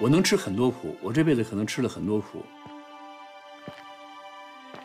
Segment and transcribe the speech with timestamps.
[0.00, 2.44] 我能吃很多苦，我这辈子可能吃了很多苦。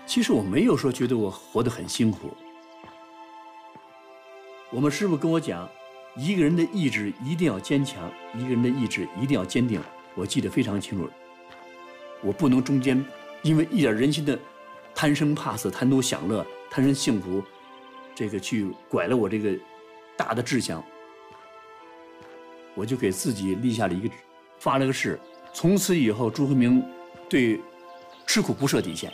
[0.05, 2.35] 其实我没有说觉得我活得很辛苦。
[4.71, 5.69] 我们师傅跟我讲，
[6.17, 9.79] 一个人的意志一定要坚强，一个人的意志一定要坚定。
[10.15, 11.09] 我记得非常清楚。
[12.21, 13.03] 我不能中间
[13.43, 14.37] 因为一点人心的
[14.95, 17.43] 贪生怕死、贪图享乐、贪生幸福，
[18.15, 19.55] 这个去拐了我这个
[20.17, 20.83] 大的志向。
[22.73, 24.09] 我就给自己立下了一个
[24.63, 25.19] 发了个誓，
[25.51, 26.81] 从此以后朱克明
[27.29, 27.59] 对
[28.25, 29.11] 吃苦不设底线。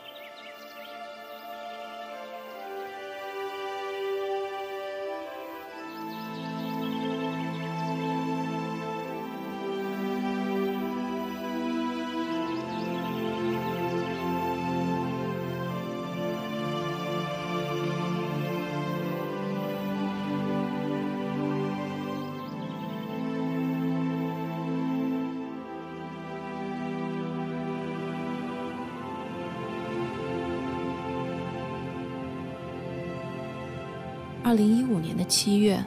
[34.50, 35.80] 二零一五年的七月，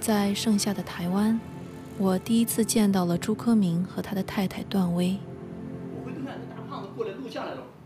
[0.00, 1.38] 在盛夏的台湾，
[1.96, 5.16] 我第一次见到了朱科明和他的太太段威。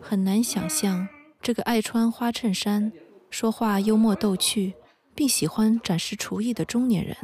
[0.01, 1.07] 很难想象，
[1.43, 2.91] 这个爱穿花衬衫、
[3.29, 4.73] 说话幽默逗趣，
[5.15, 7.15] 并喜欢展示厨艺的中年人，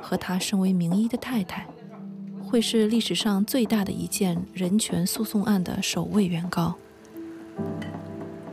[0.00, 1.66] 和他身为名医的太太，
[2.44, 6.76] 会是历史上最大的一件人权诉讼案的首位原告。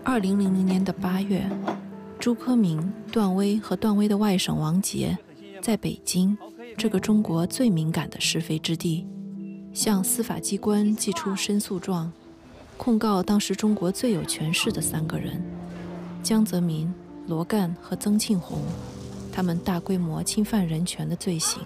[0.03, 1.47] 二零零零年的八月。
[2.23, 5.17] 朱科明、段威和段威的外甥王杰，
[5.61, 6.37] 在北京
[6.77, 9.05] 这个中国最敏感的是非之地，
[9.73, 12.09] 向司法机关寄出申诉状，
[12.77, 15.43] 控告当时中国最有权势的三个人
[16.23, 16.93] 江泽民、
[17.27, 18.59] 罗干和曾庆红，
[19.29, 21.61] 他们大规模侵犯人权的罪行。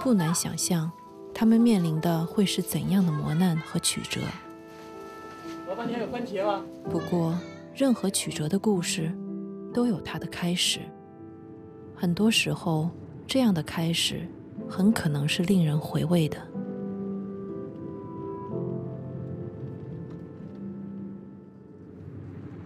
[0.00, 0.90] 不难想象，
[1.34, 4.22] 他们面临的会是怎样的磨难和曲折。
[5.68, 6.62] 老板，你有番茄吗？
[6.90, 7.38] 不过。
[7.76, 9.12] 任何曲折的故事，
[9.74, 10.80] 都有它的开始。
[11.94, 12.90] 很多时候，
[13.26, 14.26] 这样的开始，
[14.66, 16.38] 很可能是令人回味的。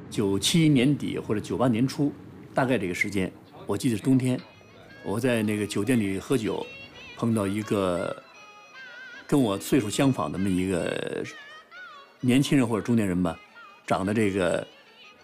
[0.09, 2.13] 九七年底或者九八年初，
[2.55, 3.33] 大概这个时间，
[3.67, 4.41] 我记得是冬天，
[5.03, 6.65] 我在那个酒店里喝酒，
[7.17, 8.15] 碰到一个
[9.27, 11.25] 跟我岁数相仿的那么一个
[12.21, 13.37] 年轻人或者中年人吧，
[13.89, 14.65] 长得这个。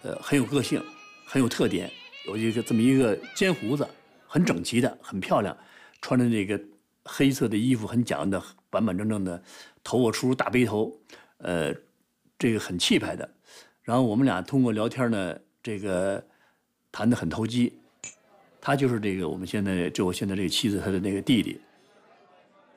[0.03, 0.81] 呃，很有个性，
[1.25, 1.91] 很有特点，
[2.25, 3.87] 有一个这么一个尖胡子，
[4.27, 5.55] 很整齐的，很漂亮，
[6.01, 6.59] 穿着那个
[7.03, 9.41] 黑色的衣服，很讲究的，板板正正的，
[9.83, 10.97] 头发梳大背头，
[11.37, 11.73] 呃，
[12.37, 13.29] 这个很气派的。
[13.81, 16.23] 然后我们俩通过聊天呢，这个
[16.91, 17.79] 谈得很投机。
[18.59, 21.59] 他就是这个我们现在就我现在这个妻子他的那个弟弟。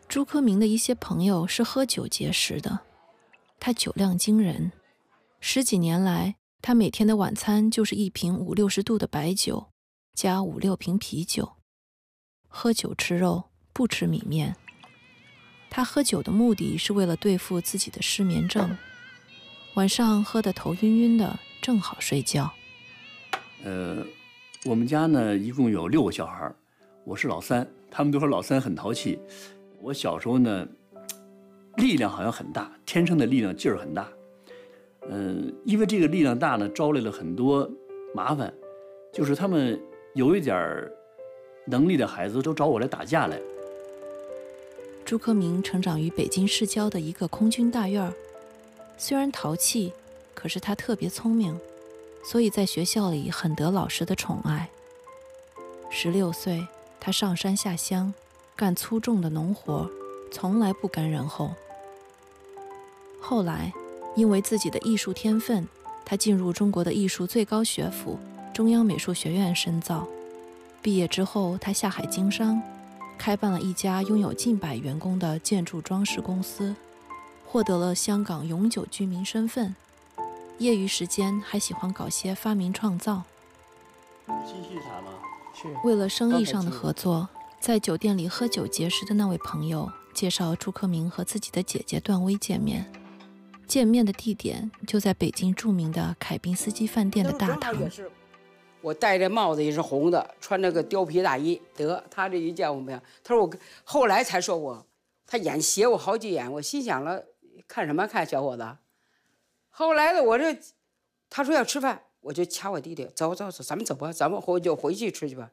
[0.09, 2.81] 朱科明的一些朋友是喝酒结识的，
[3.59, 4.73] 他酒量惊人，
[5.41, 6.37] 十几年来。
[6.63, 9.69] 他每天的晚餐就是一瓶五六十度的白酒，
[10.15, 11.57] 加五六瓶啤酒。
[12.49, 14.57] 喝酒吃肉，不吃米面。
[15.71, 18.77] 他喝酒的目的是为了对付自己的失眠症，
[19.75, 22.53] 晚上喝得头晕晕的，正好睡觉。
[23.65, 24.05] 呃，
[24.65, 26.53] 我们家呢一共有六个小孩，
[27.05, 27.67] 我是老三。
[27.91, 29.19] 他们都说老三很淘气。
[29.81, 30.67] 我小时候呢，
[31.77, 34.07] 力量好像很大，天生的力量劲儿很大。
[35.13, 37.69] 嗯，因为这个力量大呢，招来了很多
[38.15, 38.55] 麻烦，
[39.13, 39.77] 就是他们
[40.15, 40.89] 有一点
[41.67, 43.37] 能力的孩子都找我来打架来。
[45.05, 48.13] 朱克明成长于北京市郊的一个空军大院儿，
[48.97, 49.93] 虽然淘气，
[50.33, 51.59] 可是他特别聪明，
[52.23, 54.71] 所以在学校里很得老师的宠爱。
[55.91, 56.65] 十六岁，
[57.01, 58.15] 他上山下乡，
[58.55, 59.91] 干粗重的农活，
[60.31, 61.51] 从来不甘人后。
[63.21, 63.73] 后来。
[64.17, 65.67] 因为自己的艺术天分，
[66.05, 68.19] 他进入中国的艺术最高学府
[68.53, 70.07] 中央美术学院深造。
[70.83, 72.61] 毕业之后，他下海经商，
[73.19, 76.75] 开办了一家拥有近百员工的建筑装饰公司，
[77.47, 79.75] 获得了香港永久居民身份。
[80.59, 83.23] 业余时间还喜欢搞些发明创造。
[85.85, 87.29] 为了生意上的合作，
[87.61, 92.91] 在酒店里喝酒结识的那位朋友介绍朱克明和自己的姐姐段薇见面。
[93.71, 97.73] 见面的地点就在北京著名的凯宾斯基饭店的大堂。
[98.81, 101.63] 我戴着帽子也是红的，穿着个貂皮大衣。
[101.77, 103.01] 得，他这一见我没有？
[103.23, 103.53] 他说我
[103.85, 104.87] 后来才说我，
[105.25, 106.51] 他眼斜我好几眼。
[106.55, 107.27] 我心想了，
[107.69, 108.79] 看什么看，小伙子？
[109.69, 110.59] 后来的我这，
[111.29, 115.53] 他说要吃饭，我就掐我弟弟，走走走，咱们走吧，咱们回就回去吃去吧。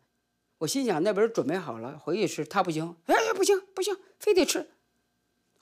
[0.58, 2.44] 我心想那边准备好了，回去吃。
[2.44, 4.72] 他不行，哎，不行不行，非得吃。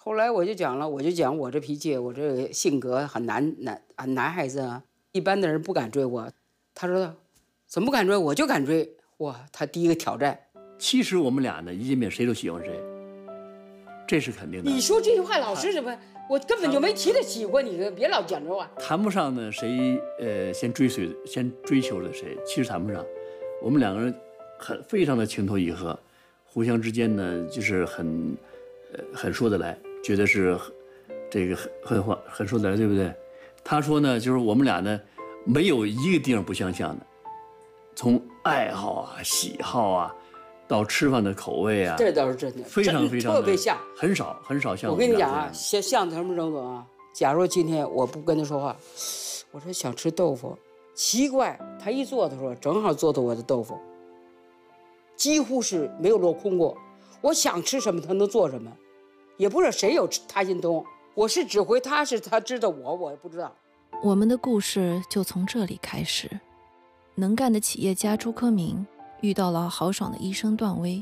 [0.06, 6.32] 后来我就讲了，我就讲我这脾气，我这性格很男男啊男孩子啊，一般的人不敢追我。
[6.76, 7.12] 他说，
[7.66, 8.16] 怎么不敢追？
[8.16, 8.88] 我就敢追。
[9.18, 10.40] 哇，他第一个挑战。
[10.78, 12.80] 其实我们俩呢，一见面谁都喜欢谁，
[14.08, 14.70] 这是肯定的。
[14.70, 15.98] 你说这句话老是什么？
[16.30, 18.70] 我根本就没提他喜欢你，别老讲这话。
[18.78, 23.04] 谈不上呢，谁呃先追随先追求了谁，其实谈不上。
[23.60, 24.14] 我们两个人
[24.60, 26.00] 很非常的情投意合，
[26.46, 28.38] 互相之间呢就是很
[28.94, 29.76] 呃很说得来，
[30.06, 30.56] 觉得是
[31.32, 33.12] 这个很很话很说得来，对不对？
[33.64, 35.02] 他说呢，就是我们俩呢
[35.44, 37.06] 没有一个地方不相像的，
[37.96, 40.16] 从爱好啊、喜好啊。
[40.68, 44.90] 到吃饭的口味啊，这倒是真的，非常非常特别像，很少很少像。
[44.90, 46.84] 我跟你讲啊，像像什么程度啊？
[47.14, 48.76] 假如今天我不跟他说话，
[49.52, 50.58] 我说想吃豆腐，
[50.96, 53.78] 奇怪，他一做的时候正好做的我的豆腐，
[55.16, 56.76] 几乎是没有落空过。
[57.22, 58.72] 我想吃什么，他能做什么，
[59.38, 60.86] 也不知道谁有他心通。
[61.14, 63.54] 我是指挥，他是他知道我，我也不知道。
[64.04, 66.30] 我们的故事就从这里开始。
[67.16, 68.86] 能干的企业家朱科明。
[69.22, 71.02] 遇到了豪爽的医生段威，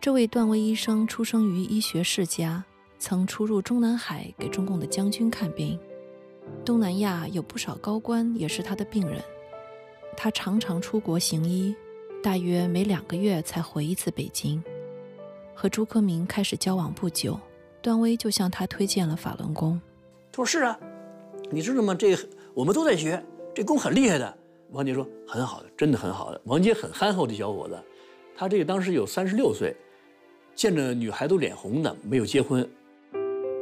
[0.00, 2.64] 这位段威医生出生于医学世家，
[2.98, 5.78] 曾出入中南海给中共的将军看病。
[6.64, 9.22] 东南亚有不少高官也是他的病人，
[10.16, 11.72] 他常常出国行医，
[12.20, 14.60] 大约每两个月才回一次北京。
[15.58, 17.40] 和朱克明开始交往不久，
[17.80, 19.80] 段威就向他推荐了法轮功。
[20.30, 20.78] 他说：“是啊，
[21.50, 21.94] 你知道吗？
[21.94, 22.14] 这
[22.52, 23.24] 我们都在学，
[23.54, 24.38] 这功很厉害的。”
[24.72, 27.82] 王杰说：“很好的，真的很好的。”王杰很憨厚的小伙子，
[28.36, 29.74] 他这个当时有三十六岁，
[30.54, 32.68] 见着女孩都脸红的，没有结婚。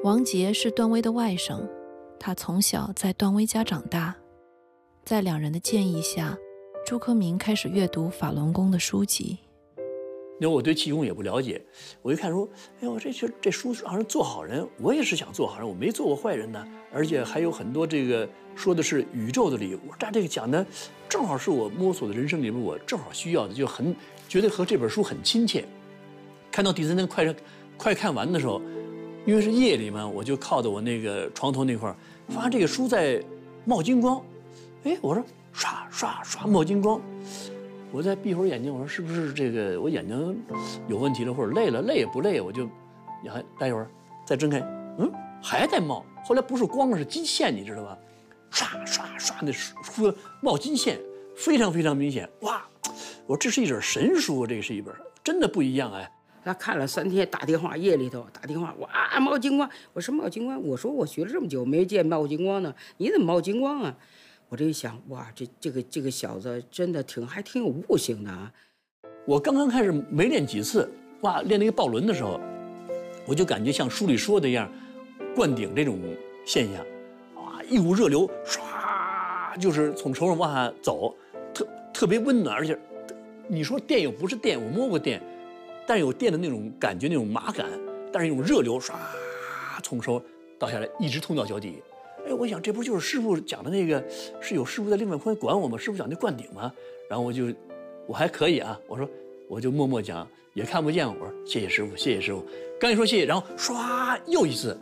[0.02, 1.62] 王杰是段威的外甥，
[2.18, 4.16] 他从小在段威家长大，
[5.04, 6.36] 在两人的建议下，
[6.84, 9.38] 朱克明开始阅读法轮功的书籍。
[10.40, 11.62] 因为我对气功也不了解，
[12.02, 12.48] 我一看说
[12.80, 20.64] ：“哎呦，这这这书好像做好人，我也是想做好人，我没做过坏人呢，而且还有很多这个。”说的是宇宙的礼物，这这个讲的
[21.08, 23.92] 正好是我摸索的人生里面我正好需要的，就很
[24.28, 25.64] 觉得和这本书很亲切。
[26.52, 27.34] 看到第三天快
[27.76, 28.62] 快看完的时候，
[29.26, 31.96] 因为是夜里嘛，我就靠在我那个床头那块儿，
[32.28, 33.20] 发现这个书在
[33.64, 34.24] 冒金光，
[34.84, 37.02] 哎，我说刷刷刷冒金光，
[37.94, 40.44] 我再闭会儿眼睛，我说是不是这个我眼睛
[40.88, 42.68] 有问题了，或者累了，累也不累，我就
[43.22, 43.88] 你还待一会儿
[44.26, 44.58] 再睁开，
[44.98, 45.08] 嗯，
[45.40, 47.96] 还在冒，后来不是光是金线，你知道吧？
[48.50, 50.12] 刷刷刷，那书
[50.42, 50.98] 冒金线，
[51.36, 52.28] 非常非常明显。
[52.40, 52.66] 哇，
[53.26, 56.10] 我说这是一本神书，这是一本真的不一样哎。
[56.44, 59.70] 他看了三天，打电话夜里头打电话，哇，冒金光！
[59.92, 63.96] 我说冒金光，我说我学了这么久没见冒金光呢，你怎么冒金光啊？
[64.54, 68.52] 我这一想，哇，这这个这个小子真的挺还挺有悟性的啊。
[69.26, 70.88] 我刚刚开始没练几次，
[71.22, 72.38] 哇，练那个抱轮的时候，
[73.26, 74.70] 我就感觉像书里说的一样，
[75.34, 75.98] 灌顶这种
[76.46, 76.86] 现象。
[77.34, 81.12] 哇一股热流唰，就是从手上往下走，
[81.52, 82.78] 特特别温暖，而且
[83.48, 85.20] 你说电又不是电，我摸过电，
[85.84, 87.66] 但有电的那种感觉，那种麻感，
[88.12, 88.92] 但是一种热流唰
[89.82, 90.22] 从手
[90.60, 91.82] 倒下来，一直通到脚底。
[92.34, 94.02] 哎，我想这不就是师傅讲的那个，
[94.40, 95.78] 是有师傅在另外坤管我吗？
[95.78, 96.72] 师傅讲那灌顶吗？
[97.08, 97.54] 然后我就
[98.08, 99.08] 我还可以啊，我说
[99.48, 102.44] 我就默默讲，也看不见我，我说谢谢师傅，谢谢师傅。
[102.80, 104.76] 刚一说谢谢，然后唰又一次。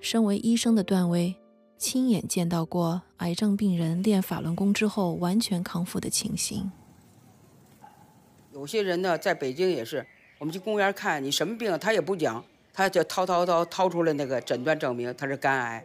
[0.00, 1.34] 身为医生的段威，
[1.78, 6.70] 亲眼见到过癌症病人练法轮功之后完全康复的情形。
[8.52, 10.06] 有些人呢，在北京也是，
[10.38, 15.84] 我们去公园看你什么病，他也不讲，他就掏掏掏掏出来那个诊断证明，他是肝癌。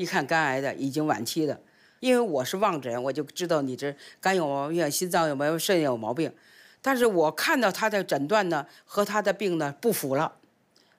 [0.00, 1.60] 一看肝癌的已经晚期的，
[2.00, 6.32] 因为我是望诊，我就知道你这肝有毛病，心脏有毛病，肾有毛病。
[6.80, 10.36] 但是我看到他的诊断呢，和他的病呢不符了，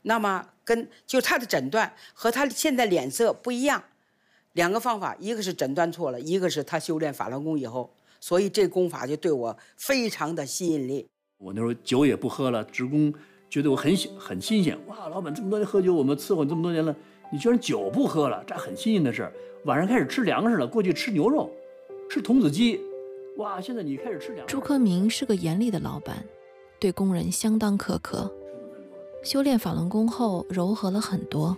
[0.03, 0.47] 那么。
[0.63, 3.83] 跟就他的诊断和他现在脸色不一样，
[4.53, 7.91] 两个方法，一个是诊断错了，一个是他修炼法轮功以后，
[8.21, 11.09] 所以这功法就对我非常的吸引力。
[11.39, 13.11] 我那时候酒也不喝了，职工
[13.49, 16.95] 觉得我很很新鲜，哇，老板这么多年喝酒，我们伺候你这么多年了，
[17.31, 19.33] 你居然酒不喝了，这很新鲜的事儿。
[19.65, 21.49] 晚上开始吃粮食了，过去吃牛肉，
[22.09, 22.81] 吃童子鸡，
[23.37, 24.53] 哇，现在你开始吃粮食。
[24.53, 26.25] 朱克明是个严厉的老板，
[26.79, 28.31] 对工人相当苛刻。
[29.23, 31.55] 修炼法轮功后柔和了很多，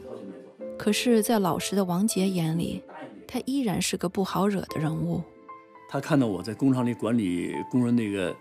[0.77, 2.84] 可是，在老实的王杰眼里，
[3.25, 5.22] 他依然是个不好惹的人物。
[5.89, 8.36] 他看到我在工厂里管理工人那个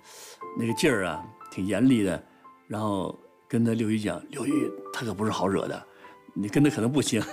[0.58, 2.20] 那个劲儿啊，挺严厉的，
[2.66, 4.50] 然后跟他刘姨讲：“刘姨，
[4.92, 5.86] 他可不是好惹的，
[6.34, 7.22] 你跟他可能不行。”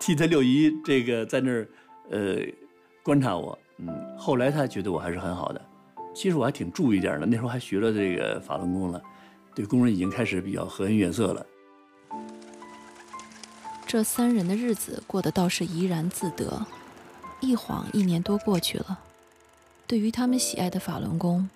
[0.00, 1.68] 替他六姨这个在那儿
[2.10, 2.38] 呃
[3.02, 5.60] 观察我，嗯，后来他觉得我还是很好的。
[6.14, 9.00] 其实我还挺注意点的，那时候还学了这个法轮功了。
[9.54, 11.46] 对工人已经开始比较和颜悦色了。
[13.86, 16.66] 这三人的日子过得倒是怡然自得。
[17.40, 19.00] 一晃一年多过去了，
[19.86, 21.48] 对于他们喜爱的法轮功，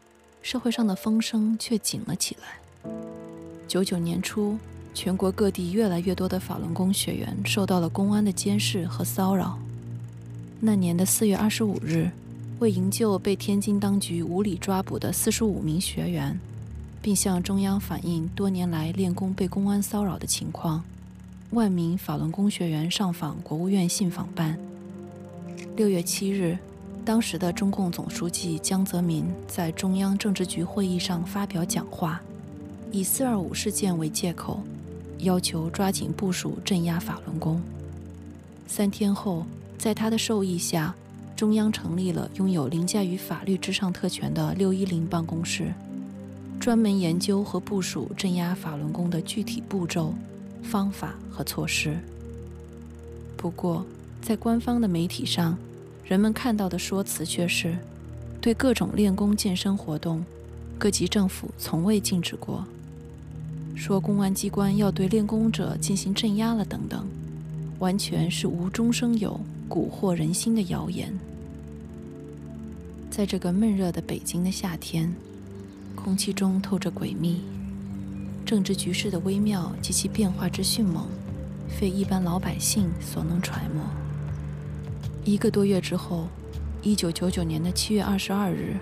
[0.42, 2.90] 社会上的风声却紧了起来。
[3.68, 4.58] 九九年初，
[4.94, 9.58] 全国各地越来越多的法轮功学员受到了公安的监视和骚扰。
[10.60, 12.10] 那年的四月二十五日，
[12.60, 16.38] 为营救被天津当局无理抓捕的四十五名学员，
[17.02, 20.84] 并向中央反映多年来练功被公安骚扰的情况，
[21.50, 24.56] 万名法轮功学员上访国务院信访办。
[25.76, 26.56] 六月七日，
[27.04, 32.22] 当时的中共总书记江泽民在中央政治局会议上发表讲话，
[32.92, 34.62] 以“四二五”事件为借口，
[35.24, 37.60] 要求抓紧部署镇压法轮功。
[38.66, 39.44] 三天后，
[39.76, 40.94] 在他的授意下，
[41.36, 45.72] 中央成立了拥有凌驾于法律之上特权的“六一零”办公室，
[46.60, 50.14] 专门研究和部署镇压法轮功的具体步骤、
[50.62, 51.98] 方法和措施。
[53.36, 53.84] 不过，
[54.22, 55.58] 在官方的媒体上，
[56.04, 57.76] 人们看到的说辞却是：
[58.40, 60.24] 对各种练功健身活动，
[60.78, 62.64] 各级政府从未禁止过；
[63.74, 67.06] 说公安机关要对练功者进行镇压了等等，
[67.80, 69.38] 完全是无中生有、
[69.68, 71.12] 蛊惑人心的谣言。
[73.10, 75.12] 在这个闷热的北京的夏天，
[75.94, 77.42] 空气中透着诡秘，
[78.44, 81.06] 政治局势的微妙及其变化之迅猛，
[81.68, 83.84] 非一般老百姓所能揣摩。
[85.24, 86.28] 一个多月之后，
[86.82, 88.76] 一九九九年的七月二十二日，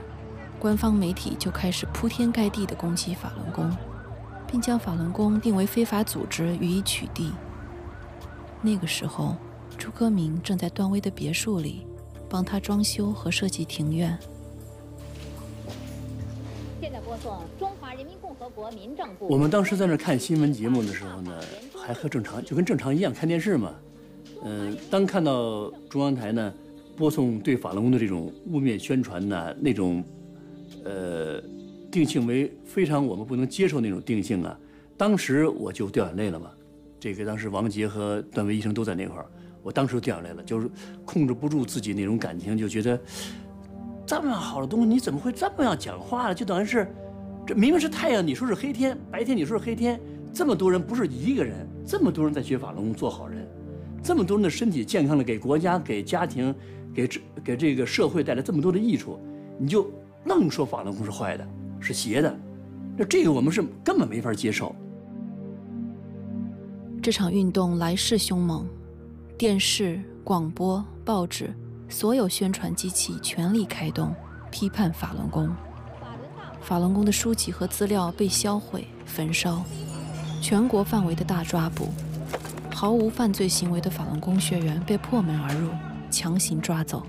[0.58, 3.70] 官方媒体就开始铺天盖地地攻击法轮功，
[4.52, 7.30] 并将法轮功定为非法组织予以取缔。
[8.60, 9.34] 那个时候，
[9.78, 11.86] 朱克明正在段威的别墅里，
[12.28, 14.16] 帮他装修和设计庭院。
[16.82, 19.26] 现在播送中华人民共和国民政部。
[19.26, 21.32] 我们当时在那看新闻节目的时候呢，
[21.74, 23.74] 还和正常，就跟正常一样看电视嘛。
[24.44, 26.52] 嗯，当看到中央台呢
[26.94, 30.04] 播送对法轮功的这种污蔑宣传呢，那种
[30.84, 31.42] 呃
[31.92, 34.58] 定性为非常我们不能接受那种定性啊，
[34.96, 36.50] 当时我就掉眼泪了嘛。
[36.98, 39.26] 这个当时王杰和段威医生都在那块儿，
[39.62, 40.70] 我当时掉眼泪了，就是
[41.04, 42.98] 控制不住自己那种感情，就觉得
[44.06, 46.34] 这么好的东西你怎么会这么样讲话呢？
[46.34, 46.88] 就等于是
[47.46, 50.00] 这明明是太阳，你说是黑天；白天你说是黑天，
[50.32, 53.46] 这么多人不是一个人，这么多人在学法轮功做好人。
[54.02, 56.54] 这么多人的身体健康了，给国家、给家庭、
[56.94, 59.18] 给这给这个社会带来这么多的益处，
[59.58, 59.90] 你就
[60.24, 61.46] 愣说法轮功是坏的、
[61.82, 62.34] 是邪的，
[62.96, 64.74] 那这个我们是根本没法接受。
[67.02, 68.64] 这场运动来势凶猛，
[69.36, 71.52] 电视、广播、报纸，
[71.88, 74.14] 所有宣传机器全力开动，
[74.52, 75.52] 批判法轮功。
[76.60, 79.64] 法轮功的书籍和资料被销毁、焚烧，
[80.40, 81.88] 全国范围的大抓捕。
[82.72, 85.70] 毫无犯罪行为的法轮功学员被破门而入，
[86.08, 87.04] 强行抓走。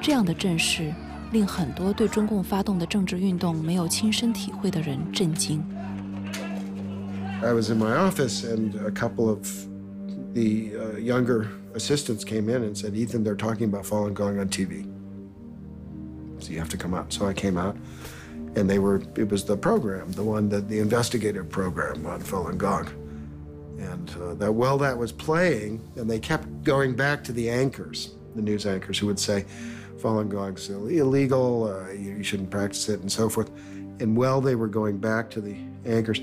[0.00, 0.92] 这样的阵势
[1.31, 5.63] 令很多对中共发动的政治运动没有亲身体会的人震惊。
[7.41, 9.47] I was in my office, and a couple of
[10.33, 14.49] the uh, younger assistants came in and said, "Ethan, they're talking about Falun Gong on
[14.49, 14.87] TV,
[16.39, 17.77] so you have to come out." So I came out,
[18.55, 19.01] and they were.
[19.15, 22.87] It was the program, the one that the investigative program on Falun Gong.
[23.79, 28.15] And uh, that while that was playing, and they kept going back to the anchors,
[28.35, 29.45] the news anchors, who would say,
[30.02, 33.50] Falun Gong's illegal, uh, you, you, shouldn't practice it, and so forth.
[34.00, 35.56] And while they were going back to the
[35.86, 36.20] anchors,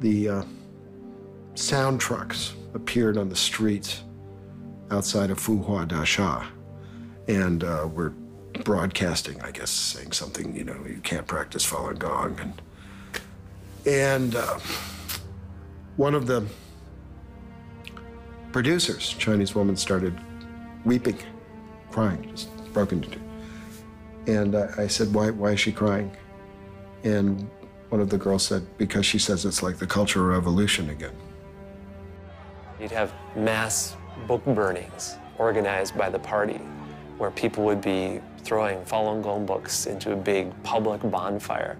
[0.00, 0.42] the uh,
[1.54, 4.02] sound trucks appeared on the streets
[4.90, 6.46] outside of Fuhua Dasha
[7.28, 8.10] and uh, were
[8.64, 12.38] broadcasting, I guess, saying something, you know, you can't practice Falun Gong.
[12.40, 12.62] And,
[13.86, 14.58] and uh,
[15.96, 16.44] one of the
[18.52, 20.18] producers, Chinese woman, started
[20.84, 21.18] weeping,
[21.90, 23.02] crying, just broken.
[24.26, 26.14] And uh, I said, why, why is she crying?
[27.04, 27.48] And
[27.88, 31.14] one of the girls said, because she says it's like the Cultural Revolution again.
[32.80, 36.60] You'd have mass book burnings organized by the party
[37.18, 41.78] where people would be throwing Falun Gong books into a big public bonfire.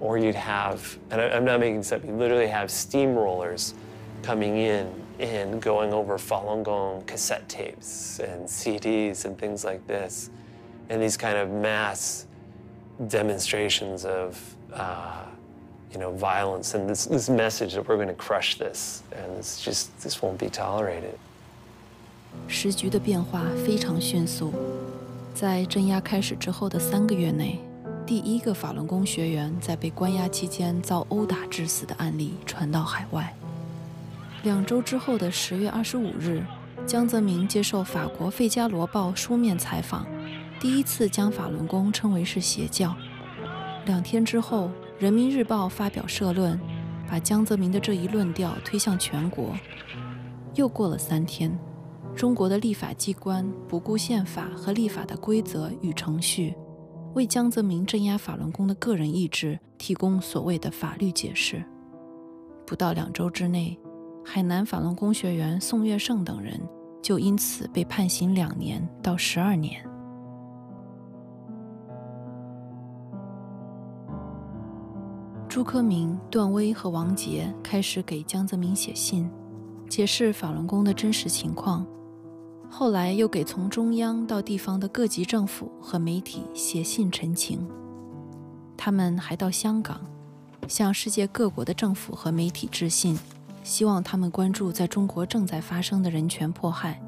[0.00, 3.74] Or you'd have, and I'm not making this up, you literally have steamrollers
[4.23, 4.87] coming in
[5.19, 10.29] and going over Falun Gong cassette tapes and CDs and things like this,
[10.89, 12.25] and these kind of mass
[13.07, 14.37] demonstrations of,
[14.73, 15.23] uh,
[15.91, 19.63] you know, violence and this, this message that we're going to crush this, and it's
[19.63, 21.17] just this won't be tolerated.
[22.47, 24.53] 时局的变化非常迅速，
[25.33, 27.59] 在镇压开始之后的三个月内，
[28.05, 33.33] 第一个法轮功学员在被关押期间遭殴打致死的案例传到海外。
[34.46, 36.40] 两周之后的十月二十五日，
[36.86, 40.06] 江泽民接受法国《费加罗报》书面采访，
[40.60, 42.94] 第一次将法轮功称为是邪教。
[43.86, 44.66] 两天之后，
[45.00, 46.56] 《人民日报》发表社论，
[47.10, 49.52] 把江泽民的这一论调推向全国。
[50.54, 51.58] 又过了三天，
[52.14, 56.54] 中国的立法机关不顾宪法和立法的规则与程序，
[57.14, 61.64] 为江泽民镇压法轮功的个人意志提供所谓的法律解释。
[62.64, 63.76] 不到两周之内。
[64.28, 66.60] 海南法轮功学员宋月胜等人
[67.00, 69.80] 就因此被判刑两年到十二年。
[75.48, 79.30] 朱克明、段威和王杰开始给江泽民写信，
[79.88, 81.86] 解释法轮功的真实情况。
[82.68, 87.64] 后来又给从中央到地方的各级政府和媒体写信陈情。
[88.76, 90.00] 他们还到香港，
[90.66, 93.16] 向世界各国的政府和媒体致信。
[93.66, 97.02] 希望他们关注在中国正在发生的人权迫害。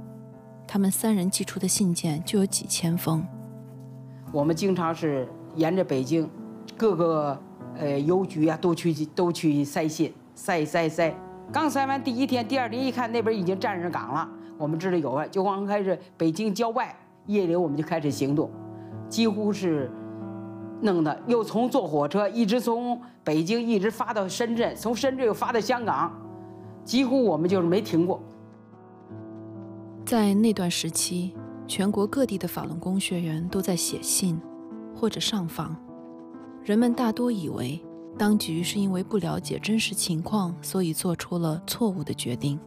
[0.67, 3.25] 他们三人寄出的信件就有几千封。
[4.33, 6.29] 我们经常是沿着北京
[6.77, 7.41] 各个
[7.79, 11.15] 呃邮局啊，都去都去塞信，塞塞塞。
[11.53, 16.93] 刚塞完第一天，第二天一看那边已经站上岗了，我们知道有了，就刚开始北京郊外
[17.27, 18.51] 夜里我们就开始行动，
[19.09, 19.89] 几乎是
[20.81, 26.13] 弄的，又从坐火车一直从北京一直发到深圳，从深圳又发到香港。
[26.89, 28.19] 几乎我们就是没停过。
[30.07, 31.35] 在那段时期，
[31.67, 34.41] 全国各地的法轮功学员都在写信
[34.97, 35.77] 或者上访。
[36.65, 37.79] 人们大多以为
[38.17, 42.59] 当局是因为不了解真实情况，所以做出了错误的决定。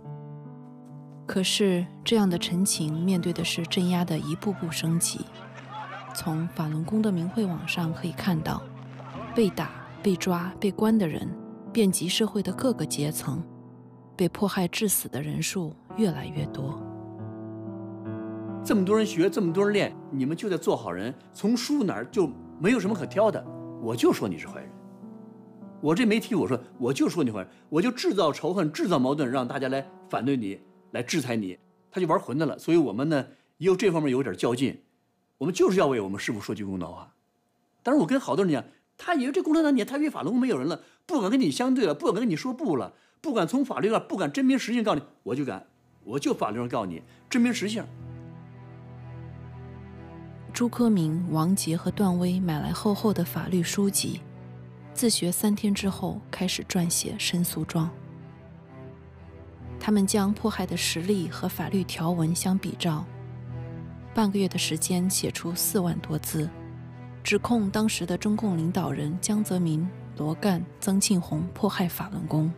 [1.26, 5.22] 可是，这样的陈情面对的是镇压的一步步升级。
[6.14, 8.62] 从法轮功的明慧网上可以看到，
[9.34, 9.72] 被打、
[10.04, 11.28] 被抓、被关的人
[11.74, 13.42] 遍及社会的各个阶层。
[14.22, 16.80] 被迫害致死的人数越来越多。
[18.64, 21.12] 这么多人学，这么多人练，你们就得做好人。
[21.34, 22.30] 从书哪儿就
[22.60, 23.44] 没有什么可挑的，
[23.82, 24.70] 我就说你是坏人。
[25.82, 30.60] 我这没提，我说我就说你坏人，我就制造仇恨，制造矛盾，让大家来反对你，
[30.92, 31.58] 来制裁你，
[31.90, 32.60] 他就玩混的了。
[32.60, 33.26] 所以我们呢，
[33.58, 34.84] 也有这方面有点较劲。
[35.40, 37.12] 我们就是要为我们师傅说句公道话。
[37.82, 38.64] 但是我跟好多人讲，
[39.00, 42.94] 他以为这共产党你他与法轮功没有人了，不敢跟你相对了，不敢跟你说不了。
[43.22, 45.68] 不敢从法律上，不敢真凭实性告你，我就敢，
[46.04, 47.86] 我就法律上告你，真凭实性。
[50.52, 54.22] 朱克明、王杰和段威买来厚厚的法律书籍，
[54.94, 57.90] 自学三天之后开始撰写申诉状。
[59.80, 63.06] 他们将迫害的实例和法律条文相比照，
[64.14, 66.50] 半个月的时间写出四万多字，
[67.24, 72.52] 指控当时的中共领导人江泽民、罗干、曾庆红迫害法轮功。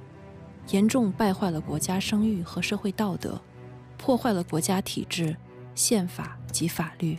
[0.69, 3.39] 严重败坏了国家声誉和社会道德，
[3.97, 5.35] 破坏了国家体制、
[5.75, 7.17] 宪法及法律。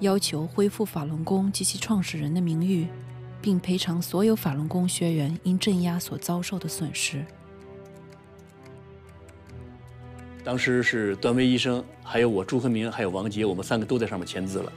[0.00, 2.88] 要求恢复法轮功及其创始人的名誉，
[3.40, 7.24] 并赔偿所有法轮功学员因镇压所遭受的损失。
[10.44, 14.72] 当时是段威医生，还有我朱克明，还有王杰，我们三个都在上面签字了。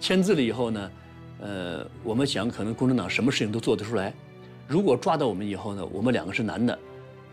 [0.00, 0.90] 签字了以后呢，
[1.38, 4.14] 呃，我们想可能共产党什么事情都做得出来。
[4.66, 6.78] 如果抓到我们以后呢，我们两个是男的，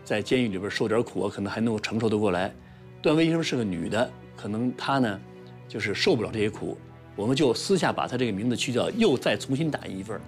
[0.04, 2.54] 在监狱里边受点苦，可能还能够承受得过来。
[3.00, 5.20] 段威医生是个女的，可能她呢，
[5.66, 6.76] 就是受不了这些苦。
[7.16, 10.20] 我们就私下把她这个名字去掉，又再重新打印一份。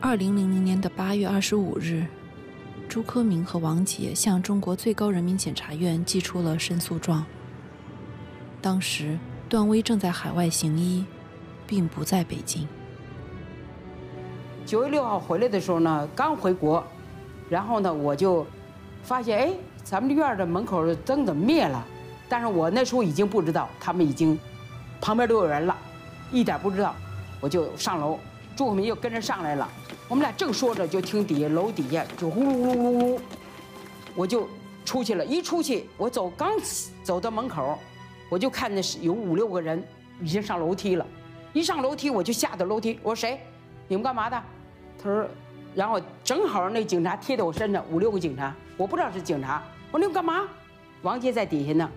[0.00, 2.04] 二零零零年的八月二十五日，
[2.88, 7.24] 朱科明和王杰向中国最高人民检察院寄出了申诉状。
[8.60, 11.04] 当时段威正在海外行医，
[11.66, 12.66] 并不在北京。
[14.70, 16.80] 九月六号回来的时候呢，刚回国，
[17.48, 18.46] 然后呢，我就
[19.02, 19.52] 发现，哎，
[19.82, 21.84] 咱们这院的门口的灯怎么灭了？
[22.28, 24.38] 但是我那时候已经不知道，他们已经
[25.00, 25.76] 旁边都有人了，
[26.30, 26.94] 一点不知道。
[27.40, 28.16] 我就上楼，
[28.54, 29.68] 朱克明又跟着上来了。
[30.06, 33.20] 我们俩正说着，就听底下楼底下就呼噜呼噜噜，
[34.14, 34.48] 我就
[34.84, 35.26] 出去了。
[35.26, 36.52] 一出去，我走刚
[37.02, 37.76] 走到门口，
[38.28, 39.82] 我就看那是有五六个人
[40.22, 41.04] 已经上楼梯了。
[41.52, 43.40] 一上楼梯，我就下到楼梯，我说谁？
[43.88, 44.40] 你们干嘛的？
[45.02, 45.26] 他说，
[45.74, 49.62] 然后正好那警察贴在我身上，五六个警察，我不知道是警察。
[49.90, 50.46] 我说你们干嘛？
[51.02, 51.90] 王杰在底下呢。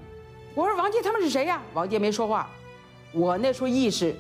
[0.56, 1.62] 我说王杰他们是谁呀？
[1.74, 2.50] 王杰没说话。
[3.12, 4.16] 我那时候意识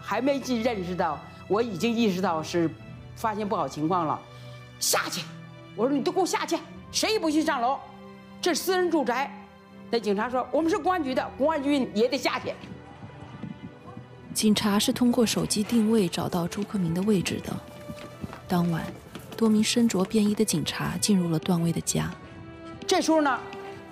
[0.00, 1.18] 还没进认识到，
[1.48, 2.70] 我已经意识到是
[3.14, 4.20] 发现不好情况了。
[4.80, 5.24] 下去！
[5.76, 6.58] 我说你都给我下去，
[6.90, 7.78] 谁也不许上楼，
[8.40, 9.30] 这是私人住宅。
[9.90, 12.52] 那警察说我们是公安局的，公安局也得下去。
[14.32, 17.52] 警察是通过手机定位找到朱克明的位置的。
[18.52, 18.82] 当晚，
[19.34, 22.10] 多名身着便衣的警察进入了段威的家。
[22.86, 23.40] 这时候呢，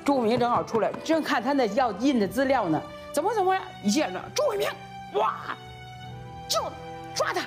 [0.05, 2.79] 朱伟明正好出来，正看他那要印的资料呢，
[3.11, 4.68] 怎么怎么，一见着朱伟明，
[5.14, 5.57] 哇，
[6.46, 6.61] 就
[7.14, 7.40] 抓他！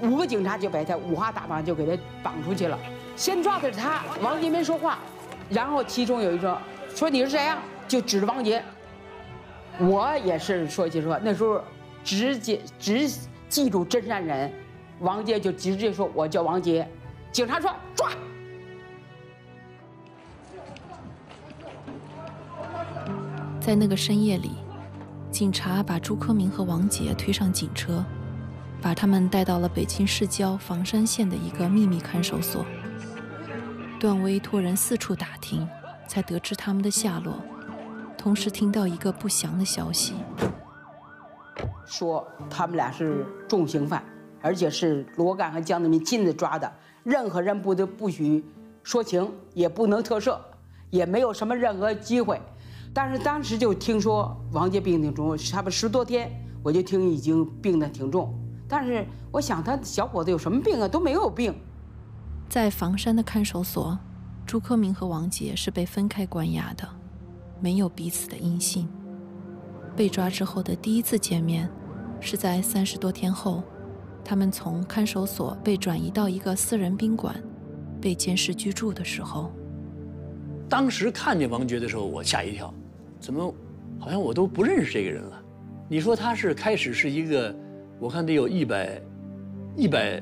[0.00, 2.78] 五个警察就把他五花大绑就给他绑出去了。
[3.14, 4.98] 先抓的是他，王杰没说话，
[5.50, 6.58] 然后其中有一个
[6.94, 7.58] 说你是谁呀？
[7.86, 8.64] 就指着王杰。
[9.78, 11.62] 我也是说句实话，那时候
[12.02, 13.06] 直接只
[13.50, 14.50] 记住真善人，
[15.00, 16.88] 王杰就直接说我叫王杰。
[17.30, 18.10] 警察说抓。
[23.60, 24.52] 在那个深夜里，
[25.30, 28.04] 警察把朱科明和王杰推上警车，
[28.80, 32.64] 把他们带到了北京市郊房山县的一个秘密看守所。
[33.98, 35.68] 段威托人四处打听，
[36.06, 37.34] 才得知他们的下落，
[38.16, 40.14] 同时听到一个不祥的消息，
[41.84, 44.04] 说他们俩是重刑犯，
[44.46, 48.44] 而且是罗干和江泽民亲自抓的，任何人不得不许
[48.84, 50.38] 说情，也不能特赦，
[50.88, 52.40] 也没有什么任何机会。
[52.94, 56.30] 但是当时就听说王杰病挺重，差不多十多天，
[56.62, 58.32] 我就听已经病得挺重。
[58.68, 60.86] 但是我想他小伙子有什么病啊？
[60.86, 61.52] 都没有病。
[62.48, 63.98] 在房山的看守所，
[64.46, 66.88] 朱克明和王杰是被分开关押的，
[67.60, 68.88] 没有彼此的音信。
[69.96, 71.68] 被抓之后的第一次见面，
[72.20, 73.64] 是在三十多天后，
[74.28, 77.40] 他们从看守所被转移到一个私人宾馆，
[78.00, 79.52] 被监视居住的时候。
[80.68, 82.74] 当时看见王珏的时候，我吓一跳。
[83.20, 83.54] 怎么，
[84.00, 85.40] 好像我都不认识这个人了？
[85.88, 87.54] 你说他是开始是一个，
[88.00, 89.00] 我看得有一百，
[89.76, 90.20] 一百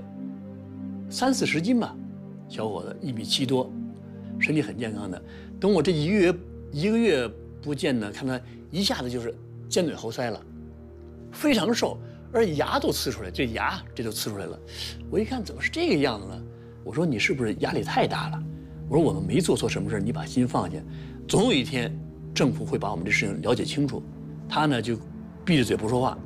[1.09, 1.97] 三四十斤吧，
[2.47, 3.73] 小伙子一米七多，
[4.39, 5.23] 身体很健康的。
[5.59, 6.35] 等我这一个月
[6.71, 7.27] 一个月
[7.63, 8.39] 不见呢，看他
[8.71, 9.35] 一下子就是
[9.67, 10.39] 尖嘴猴腮了，
[11.33, 11.97] 非常瘦，
[12.35, 14.59] 而牙都呲出来，这牙这都呲出来了。
[15.09, 16.43] 我一看怎么是这个样子呢？
[16.83, 18.43] 我说你是不是压力太大了？
[18.89, 20.77] 我说我们没做错什么事你把心放下，
[21.27, 21.97] 总有一天。
[22.35, 24.03] 政府会把我们这事情了解清楚，
[24.49, 24.99] 他呢就
[25.45, 26.19] 闭着嘴不说话。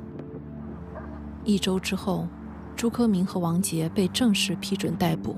[1.43, 2.27] 一周之后，
[2.75, 5.35] 朱克明和王杰被正式批准逮捕，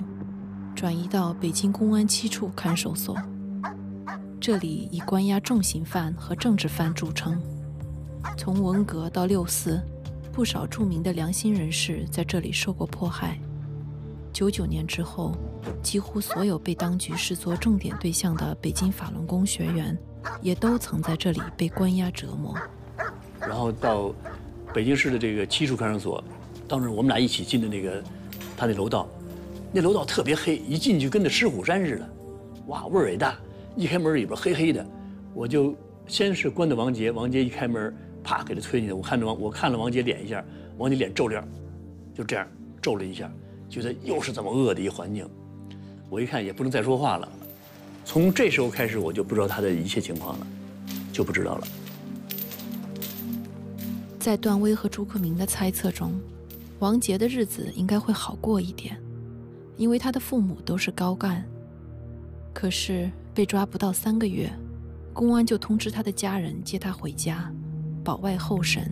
[0.73, 3.17] 转移到北京公安七处看守所。
[4.39, 7.37] 这里以关押重刑犯和政治犯著称。
[8.37, 9.77] 从文革到六四，
[10.31, 13.37] 不少著名的良心人士在这里受过迫害。
[14.31, 15.35] 九九年之后，
[15.83, 19.97] 几乎所有被当局视作重点对象的北京法轮功学员。
[20.39, 22.55] 也都曾在这里被关押折磨，
[23.39, 24.13] 然后到
[24.71, 26.23] 北京市的这个七处看守所，
[26.67, 28.03] 当时我们俩一起进的那个
[28.55, 29.07] 他那楼道，
[29.71, 32.07] 那楼道特别黑，一进去跟那狮虎山似的，
[32.67, 33.35] 哇，味儿也大。
[33.75, 34.85] 一开门里边黑黑的，
[35.33, 37.91] 我就先是关的王杰，王杰一开门，
[38.23, 38.93] 啪给他推进去。
[38.93, 40.43] 我看着王，我看了王杰脸一下，
[40.77, 41.43] 王杰脸皱脸，
[42.13, 42.47] 就这样
[42.81, 43.31] 皱了一下，
[43.69, 45.27] 觉得又是这么恶的一环境，
[46.09, 47.27] 我一看也不能再说话了。
[48.03, 50.47] 从这时候开始，我就不知道他的一切情况了，
[51.13, 51.67] 就不知道了。
[54.19, 56.19] 在段威和朱克明的猜测中，
[56.79, 58.97] 王杰的日子应该会好过一点，
[59.77, 61.43] 因为他的父母都是高干。
[62.53, 64.51] 可是被抓不到三个月，
[65.13, 67.51] 公安就通知他的家人接他回家，
[68.03, 68.91] 保外候审。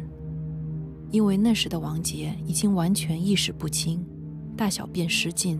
[1.12, 4.06] 因为那时的王杰已经完全意识不清，
[4.56, 5.60] 大小便失禁，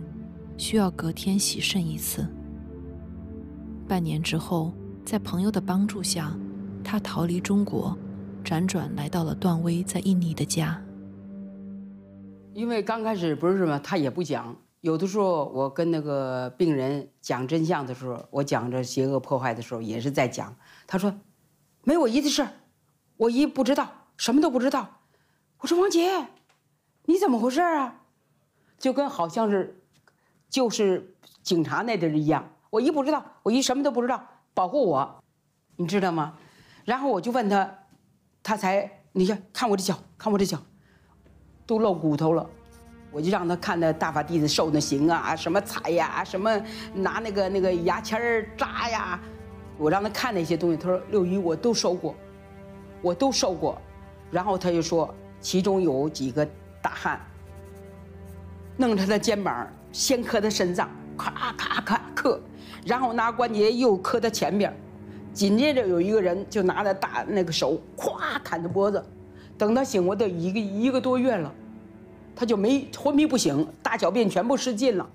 [0.56, 2.24] 需要隔天洗肾一次。
[3.88, 4.72] 半年之后，
[5.04, 6.32] 在朋友的帮助下，
[6.84, 7.98] 他逃离中国，
[8.44, 10.80] 辗转来到了段威在印尼的家。
[12.54, 14.56] 因为刚开始不是什么，他也不讲。
[14.82, 20.56] 有的时候我跟那个病人讲真相的时候，我讲这邪恶破坏的时候，也是在讲。
[20.86, 21.12] 他说
[21.82, 22.46] ：“没我姨的事，
[23.20, 25.02] 我姨不知道，什么都不知道。”
[25.60, 26.26] 我说：“王杰，
[27.04, 28.00] 你怎么回事啊？”
[28.80, 29.82] 就跟好像是，
[30.48, 32.50] 就是警察那地一样。
[32.70, 35.22] 我姨不知道，我姨什么都不知道，保护我，
[35.76, 36.34] 你知道吗？
[36.86, 37.70] 然后我就问他，
[38.42, 40.58] 他才你看看我这脚，看我这脚，
[41.66, 42.48] 都露骨头了。
[43.12, 46.58] 我就让他看那大法弟子受那刑啊，什么踩呀，什么
[46.94, 48.18] 拿那个那个牙签
[48.56, 49.20] 扎呀，
[49.76, 50.76] 我让他看那些东西。
[50.78, 52.16] 他说：“六姨，我都受过，
[53.02, 53.76] 我都受过。”
[54.30, 56.46] 然后他就说，其中有几个
[56.80, 57.20] 大汉
[58.76, 62.40] 弄他的肩膀，先磕他肾脏，咔咔咔磕。
[62.86, 64.74] 然后拿关节又磕他前边，
[65.34, 69.04] 紧接着有一个人就拿着大那个手，咵砍他脖子。
[69.58, 71.52] 等他醒过都一个一个多月了，
[72.34, 75.06] 他就没昏迷不醒，大小便全部失禁了。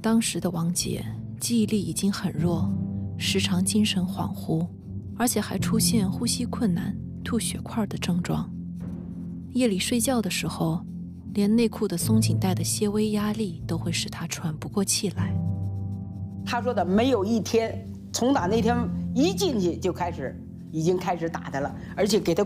[0.00, 1.04] 当时的王杰
[1.38, 2.68] 记忆力已经很弱，
[3.16, 4.66] 时常精神恍惚，
[5.22, 8.50] 而且还出现呼吸困难、吐血块的症状。
[9.52, 10.84] 夜里睡觉的时候，
[11.32, 15.32] 连内裤的松紧带的些微压力都会使他喘不过气来。
[16.44, 18.76] 他说的没有一天，从打那天
[19.14, 20.36] 一进去就开始，
[20.72, 22.44] 已经开始打他了，而且给他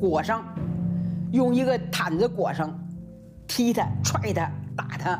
[0.00, 0.44] 裹上，
[1.30, 2.76] 用一个毯子裹上，
[3.46, 5.16] 踢他、踹他、打他，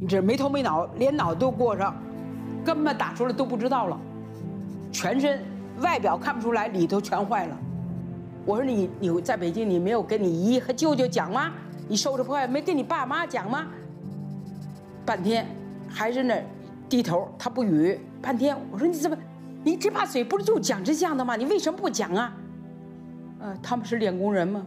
[0.00, 1.94] 你这没头没脑，连脑都裹上，
[2.64, 3.96] 根本打出来都不知道了，
[4.92, 5.42] 全身
[5.80, 7.58] 外表看不出来，里头全坏了。
[8.44, 11.52] 我说你你在北京你没有跟你姨和舅舅讲吗？
[11.88, 13.66] 你受这破坏没跟你爸妈讲吗？
[15.04, 15.46] 半天
[15.88, 16.40] 还是那
[16.88, 17.98] 低头，他不语。
[18.20, 19.16] 半天我说你怎么，
[19.64, 21.34] 你这把嘴不是就讲真相的吗？
[21.36, 22.36] 你为什么不讲啊？
[23.40, 24.64] 呃，他们是练功人吗？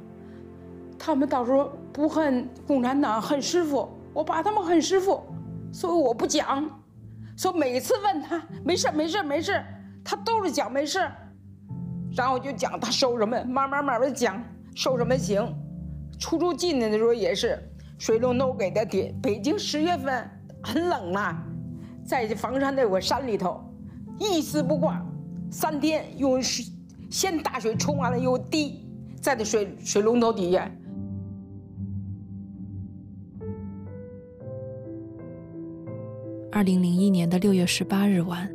[0.97, 3.87] 他们到时候不恨共产党，恨师傅。
[4.13, 5.21] 我把他们恨师傅，
[5.73, 6.69] 所以我不讲。
[7.35, 9.61] 说每次问他没事没事没事，
[10.05, 10.99] 他都是讲没事。
[12.15, 14.41] 然后就讲他受什么，慢慢慢慢讲
[14.73, 15.53] 受什么刑。
[16.17, 17.61] 出出进的时候也是
[17.97, 19.13] 水龙头给他点。
[19.21, 20.25] 北京十月份
[20.63, 21.43] 很冷啊，
[22.05, 23.61] 在这房山那个山里头，
[24.17, 25.05] 一丝不挂，
[25.51, 26.63] 三天用水
[27.09, 28.87] 先大水冲完了又滴
[29.19, 30.71] 在那水水龙头底下。
[36.49, 38.49] 二零零一年的六月十八日晚，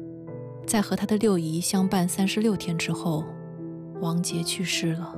[0.71, 3.25] 在和他的六姨相伴三十六天之后。
[4.01, 5.17] 王杰去世了。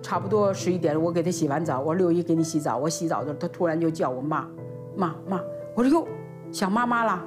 [0.00, 2.78] 差不多十一点，我给他洗完澡，我六姨给你洗澡。
[2.78, 4.48] 我洗澡的时候，他突然就叫我妈，
[4.96, 5.38] 妈妈。
[5.74, 6.08] 我说哟，
[6.50, 7.22] 想妈妈了？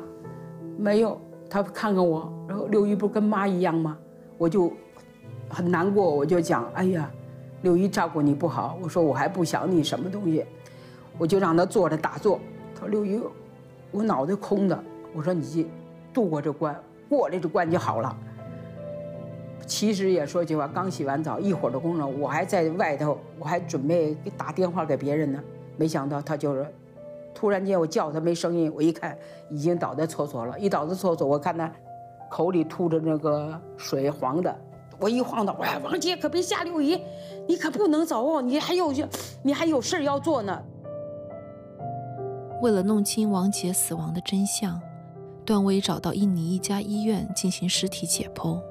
[0.80, 3.96] 没有，他看看我，然后六姨不跟妈一样吗？
[4.36, 4.74] 我就
[5.48, 7.08] 很难过，我就讲，哎呀，
[7.62, 8.80] 六姨照顾你不好。
[8.82, 10.44] 我说我还不想你什么东西，
[11.20, 12.40] 我就让他坐着打坐。
[12.74, 13.22] 他说六姨，
[13.92, 14.84] 我脑袋空的。
[15.14, 15.68] 我说你
[16.14, 16.78] 度过这关，
[17.10, 18.16] 过了这关就好了。
[19.66, 25.44] 其实也说句话，刚洗完澡，一会儿的功夫，我还在外头，我还准备打电话给别人呢。
[25.78, 26.66] 没想到他就是，
[27.36, 29.18] 突然间我叫他没声音，我一看
[29.50, 30.60] 已经倒在厕所了。
[30.60, 31.72] 一倒在厕所，我看他
[32.30, 34.56] 口里吐着那个水黄的，
[35.00, 37.00] 我一晃脑，哎，王姐可别吓六姨，
[37.48, 38.92] 你可不能走哦，你还有
[39.44, 40.64] 你还有事要做呢。
[42.62, 44.82] 为了弄清王杰死亡的真相，
[45.50, 48.62] 段威找到印尼一家医院进行尸体解剖。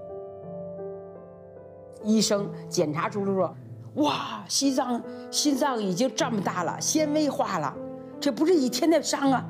[2.05, 3.53] 医生检查出来说
[4.01, 7.75] ：“哇，心脏心脏已经这么大了，纤维化了，
[8.21, 9.45] 这不是以前的伤啊，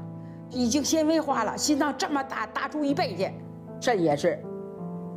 [0.48, 1.54] 已经纤维化了。
[1.54, 3.30] 心脏这么大，大出一倍去，
[3.78, 4.42] 肾也是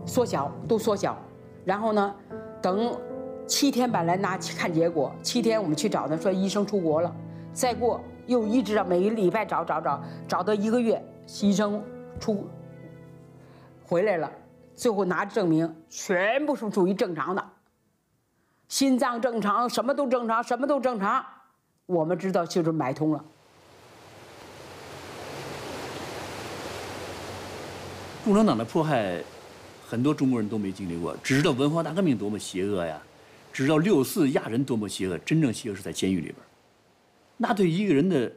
[0.05, 1.17] 缩小，都缩小。
[1.63, 2.13] 然后呢，
[2.61, 2.93] 等
[3.47, 5.13] 七天本来拿去看结果。
[5.23, 7.15] 七天我们去找他，说医生出国了。
[7.53, 11.01] 再过又一直每个礼拜找找找，找到一个月，
[11.41, 11.81] 医生
[12.21, 12.47] 出
[13.83, 14.31] 回来了。”
[14.73, 17.49] 最后拿证明，全部是属于正常的，
[18.67, 21.23] 心脏正常，什么都正常，什么都正常。
[21.85, 23.23] 我们知道就是买通了。
[28.23, 29.21] 共产党的迫害，
[29.85, 32.99] 很多中国人都没经历过，只知道文化大革命多么邪恶呀，
[33.51, 35.17] 只知道六四亚人多么邪恶。
[35.19, 36.35] 真正邪恶是在监狱里边
[37.37, 38.31] 那对一个人的，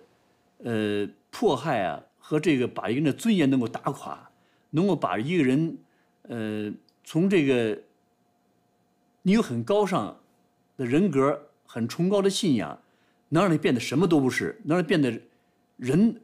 [0.64, 4.30] 呃，迫害啊，和这个把一个人的尊严能够打垮，
[4.70, 5.76] 能够把一个人。
[6.22, 6.72] 呃，
[7.04, 7.78] 从这个，
[9.20, 10.16] 你有很高尚
[10.78, 12.80] 的人格，很崇高的信仰，
[13.28, 15.20] 能让你变得什么都不是，能让你变得
[15.76, 16.18] 人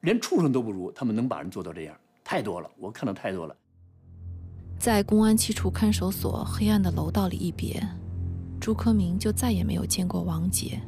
[0.00, 3.54] 连畜生都不如，他们能把人做到这样，太多了，我看到太多了。
[4.76, 7.80] 在公安七处看守所黑暗的楼道里一别，
[8.60, 10.80] 朱克明就再也没有见过王杰。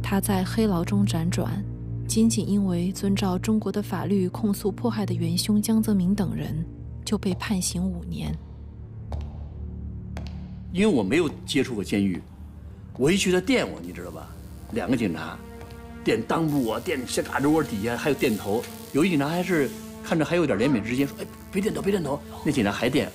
[0.00, 1.60] 他在黑牢中辗转，
[2.06, 6.64] 仅仅因为遵照中国的法律控诉迫害的元凶江泽民等人。
[7.04, 8.34] 就被判刑五年。
[10.72, 12.18] 因为我没有接触过监狱，
[12.96, 14.26] 我一去他电我，你知道吧？
[14.72, 15.38] 两个警察，
[16.02, 18.64] 电裆部啊，电下胳肢窝底下，还有电头。
[18.92, 19.68] 有一警察还是
[20.02, 23.12] 看着还有点怜悯之心，说：“哎，别电头，别电头。”那警察还电。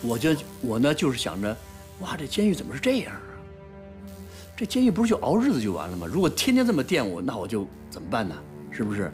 [0.00, 1.56] 我就我呢，就是想着，
[2.02, 3.12] 哇，这监狱怎么是这样？
[4.56, 6.06] 这监狱不是就熬日子就完了吗？
[6.06, 8.34] 如果天天这么电我，那我就怎么办呢？
[8.70, 9.12] 是不是？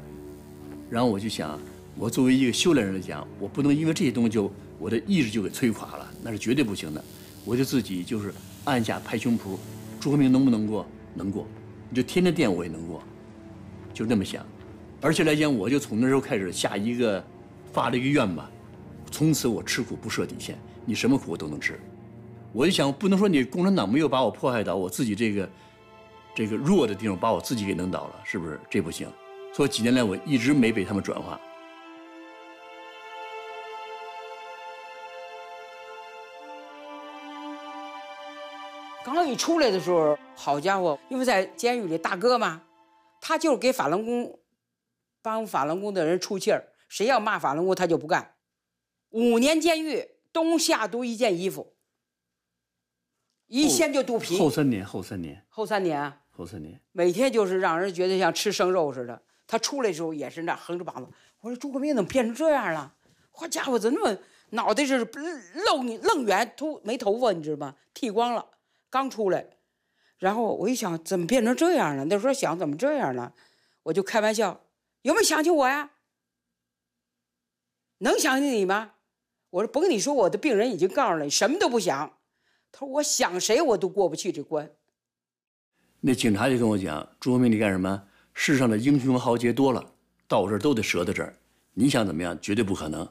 [0.90, 1.58] 然后我就想。
[1.96, 7.04] 我作为一个修炼人来讲，我不能因为这些东西就我的意志就给摧垮了，那是绝对不行的。
[7.44, 8.32] 我就自己就是
[8.64, 9.58] 按下拍胸脯，
[9.98, 10.86] 朱和明能不能过？
[11.14, 11.46] 能过，
[11.90, 13.02] 你就天天电我也能过，
[13.92, 14.46] 就那么想。
[15.02, 17.22] 而且来讲，我就从那时候开始下一个
[17.70, 18.50] 发了一个愿吧，
[19.10, 21.78] 从此我吃苦不设底线，你什么苦我都能吃。
[22.52, 25.48] 我就想，不能说你共产党没有把我迫害到，我自己这个
[26.34, 28.60] 这个弱的地方把我自己给弄倒了，是不是？
[28.68, 29.08] 这不行。
[29.54, 31.40] 所以几年来我一直没被他们转化。
[39.04, 42.62] 刚一出来的时候，好家伙，因为在监狱里大哥嘛，
[43.20, 44.40] 他就是给法轮功
[45.22, 48.34] 帮法轮功的人出气儿，谁要骂法轮功他就不干。
[49.10, 51.74] 五年监狱，冬夏都一件衣服，
[53.50, 54.38] 一掀就肚皮。
[54.38, 59.20] 后三年，后三年，后三年啊，后三年，每天就是让人觉得像吃生肉似的。
[59.48, 61.10] 他出来的时候也是那横着膀子。
[61.40, 62.94] 我说朱克明怎么变成这样了？
[63.32, 64.18] 好家伙，怎么那么
[64.50, 64.98] 脑袋是
[65.66, 67.74] 愣愣圆，秃没头发，你知道吗？
[67.92, 68.46] 剃光了，
[68.88, 69.44] 刚出来。
[70.18, 72.04] 然后我一想，怎么变成这样了？
[72.04, 73.34] 那时候想怎么这样了，
[73.82, 74.60] 我就开玩笑，
[75.02, 75.90] 有没有想起我呀？
[77.98, 78.92] 能想起你吗？
[79.50, 82.18] 我说甭跟你说，我的病人已经告诉了你，什么都不想。
[82.72, 84.70] 他说我想谁我都过不去这关。
[86.00, 88.02] 那警察就跟我讲：“朱文明，你干什么？
[88.32, 89.92] 世上的英雄豪杰多了，
[90.26, 91.34] 到我这儿都得折在这儿。
[91.74, 92.38] 你想怎么样？
[92.40, 93.06] 绝对不可能。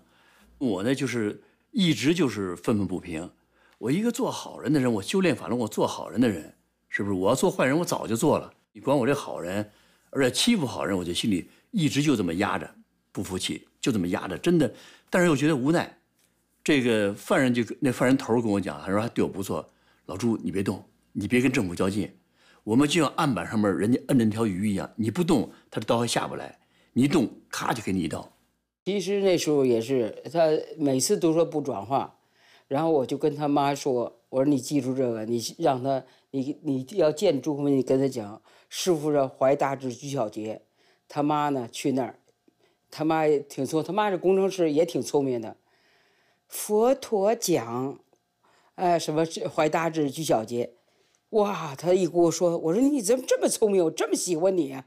[0.57, 3.29] 我呢，就是一直就是愤愤不平。
[3.77, 6.55] 我一个做好人的人，我修炼法轮，我做好人的人，
[6.87, 7.13] 是不是？
[7.13, 8.51] 我要做坏人，我早就做了。
[8.71, 9.69] 你管我这好人，
[10.09, 12.73] 而且欺负好人，我就心里一直就这么压着，
[13.11, 14.37] 不服气，就这么压着。
[14.37, 14.73] 真的，
[15.11, 15.98] 但是又觉得无奈。
[16.63, 19.67] 这个犯人就那犯人头跟我讲，他说他对我不错。
[20.05, 22.11] 老朱，你别动，你别跟政府较劲。
[22.63, 26.47] 我们就像案板上面人家摁着那条鱼一样，你不动，他的刀还下不来；
[26.93, 28.31] 你一动，咔就给你一刀。
[28.85, 32.17] 其实那时候也是，他每次都说不转化，
[32.67, 40.61] 然后我就跟他妈说：“我说你记住这个，你让他，你你要见朱红，你跟他讲，师傅是怀大志居小节。”
[41.07, 42.19] 他妈呢去那儿，
[42.91, 45.55] 他妈也挺聪，他妈是工程师，也挺聪明的。
[46.49, 47.99] 佛陀讲，
[48.75, 49.23] 哎，什么
[49.55, 50.73] 怀大志居小节。
[51.29, 51.75] 哇！
[51.75, 53.85] 他一跟我说，我说你怎么这么聪明？
[53.85, 54.83] 我这么喜欢你啊！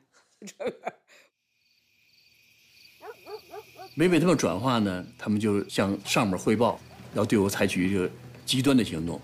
[3.94, 6.81] 每每他们转化呢，他们就向上面汇报，
[7.14, 8.11] 要对我采取一个
[8.44, 9.20] 极端的行动，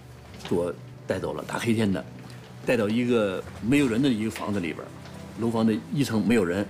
[0.48, 0.72] 给我
[1.09, 2.05] 带走了，大黑天的，
[2.64, 4.87] 带到一个没有人的一个房子里边，
[5.40, 6.64] 楼房的一层没有人。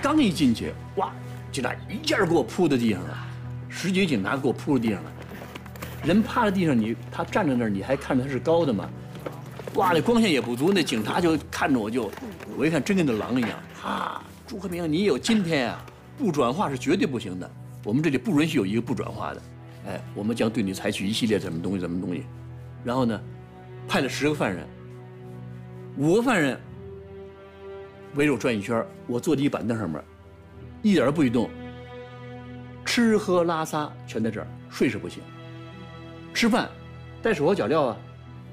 [0.00, 1.14] 刚一进去，哇！
[1.52, 3.26] 警察一下给我扑在地上了，
[3.76, 5.12] 十几个警察给我扑在地上了。
[6.04, 8.88] 人趴在地上，你他站在那儿，你还看着他是高的吗？
[9.74, 12.08] 哇，那光线也不足，那警察就看着我就，
[12.56, 13.50] 我一看真跟那狼一样。
[13.82, 15.84] 哈，朱克明，你有今天啊，
[16.16, 17.50] 不转化是绝对不行的。
[17.82, 19.42] 我们这里不允许有一个不转化的。
[19.88, 22.24] 哎，我们将对你采取一系列什么东西，什么东西。
[22.84, 23.20] 然后呢，
[23.88, 24.64] 派了十个犯人，
[25.96, 26.58] 五个犯人
[28.14, 30.00] 围着我转一圈，我坐在一板凳上面，
[30.82, 31.50] 一点都不许动。
[32.84, 35.22] 吃喝拉撒全在这儿，睡是不行。
[36.32, 36.68] 吃饭
[37.22, 37.96] 带手和脚镣啊。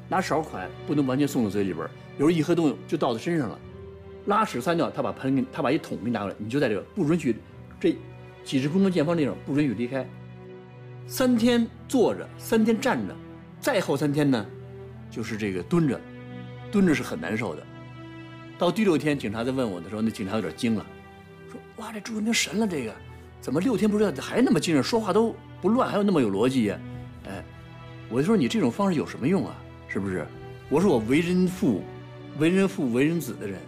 [0.09, 3.57] 拿勺筷不能完全送到嘴里边有时候一喝东西就倒在身上了。
[4.25, 7.33] 拉屎撒尿，他把盆给，他把一桶给你拿过来，你就在这个不允许，
[7.79, 7.95] 这
[8.43, 10.05] 几十公分见方地方不允许离开。
[11.07, 13.15] 三天坐着，三天站着，
[13.61, 14.45] 再后三天呢，
[15.09, 15.97] 就是这个蹲着，
[16.69, 17.63] 蹲着是很难受的。
[18.59, 20.85] 到第六天，警察在问我的时候，那警察有点惊了，
[21.49, 22.93] 说：“哇，这朱文明神了，这个
[23.41, 26.79] 怎么六天不知道还那么精神，说话都不乱，还有那么有逻辑呀？”
[27.27, 27.43] 哎，
[28.07, 29.55] 我就说你这种方式有什么用啊？
[29.87, 30.25] 是不是？
[30.69, 31.83] 我说我为人父、
[32.37, 33.59] 为人父、为人子的人，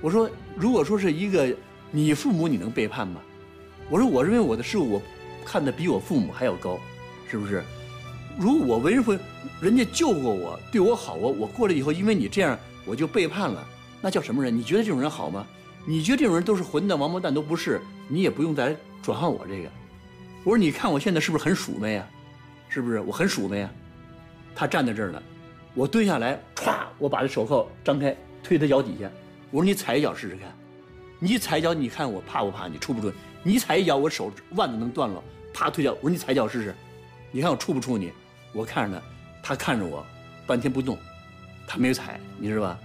[0.00, 1.54] 我说如果说是一个
[1.90, 3.20] 你父母，你能背叛吗？
[3.90, 5.02] 我说我认为我的事物，我
[5.44, 6.78] 看的比我父母还要高，
[7.30, 7.62] 是不是？
[8.38, 9.14] 如果我为人父，
[9.60, 13.62] 人家救过我，对我好，我我过来以后，因为你这样，我就背叛了，
[14.00, 14.56] 那叫什么人？
[14.56, 15.46] 你觉得这种人好吗？
[15.84, 17.80] 你觉得这种人都是混蛋、王八蛋都不是，
[18.12, 19.70] 你也不用再转换我这个。
[20.44, 22.06] 我说你看我现在是不是很鼠妹啊？
[22.68, 23.00] 是不是？
[23.00, 23.70] 我很鼠妹啊？
[24.54, 25.22] 他站在这儿呢。
[25.72, 29.10] 我蹲下来，歘，我把这手铐张开，推他脚底下。
[29.50, 30.52] 我说：“你踩一脚试试看，
[31.18, 32.68] 你踩一脚，你看我怕不怕？
[32.68, 33.10] 你出不出？
[33.42, 35.22] 你踩一脚，我手腕子能断了。
[35.54, 35.92] 啪，推脚。
[35.94, 36.74] 我说你踩脚试试，
[37.30, 38.12] 你看我出不出你？
[38.52, 39.02] 我看着
[39.42, 40.04] 他，他看着我，
[40.46, 40.98] 半天不动，
[41.66, 42.78] 他没有踩，你知道吧？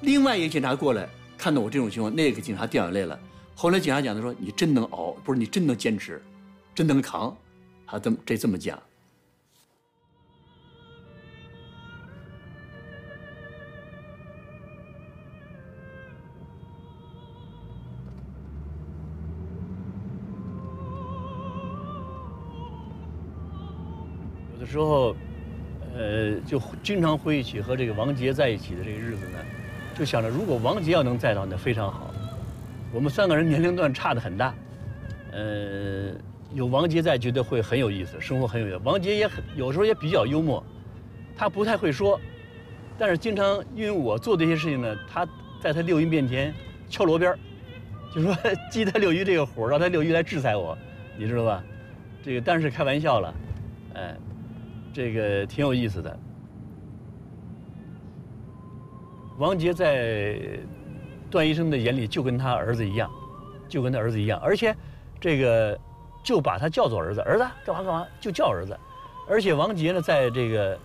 [0.00, 3.20] 另外一个警察过来，看到我这种情况，那个警察掉眼泪了。
[3.58, 6.20] 后来警察讲，他说：你真能熬，不是你真能坚持，
[6.74, 7.34] 真能扛，
[7.86, 8.78] 他这么这这么讲。”
[24.52, 25.16] 有的时候，
[25.94, 29.38] 呃，就经常回忆起和这个王杰在一起的这个日子呢，
[29.98, 32.12] 就想着如果王杰要能在到，那非常好。
[32.96, 34.54] 我们三个人年龄段差的很大，
[35.30, 36.12] 呃，
[36.54, 38.80] 有王杰在，觉得会很有意思，生活很有意思。
[38.84, 40.64] 王杰也很有时候也比较幽默，
[41.36, 42.18] 他不太会说，
[42.96, 45.28] 但是经常因为我做这些事情呢，他
[45.60, 46.54] 在他六一面前
[46.88, 47.38] 敲锣边
[48.14, 48.34] 就说
[48.72, 50.74] 记他六一这个活让他六一来制裁我，
[51.18, 51.62] 你知道吧？
[52.22, 53.34] 这个当然是开玩笑了，
[53.92, 54.16] 哎。
[54.94, 56.18] 这个挺有意思的。
[59.36, 60.40] 王杰在
[61.30, 63.10] 段医生的眼里就跟他儿子一样，
[63.68, 64.74] 就跟他儿子一样，而且
[65.20, 65.78] 这个
[66.22, 68.78] 就把他叫做儿子，儿子干嘛干嘛就叫儿子，
[69.28, 70.78] 而且王杰呢，在这个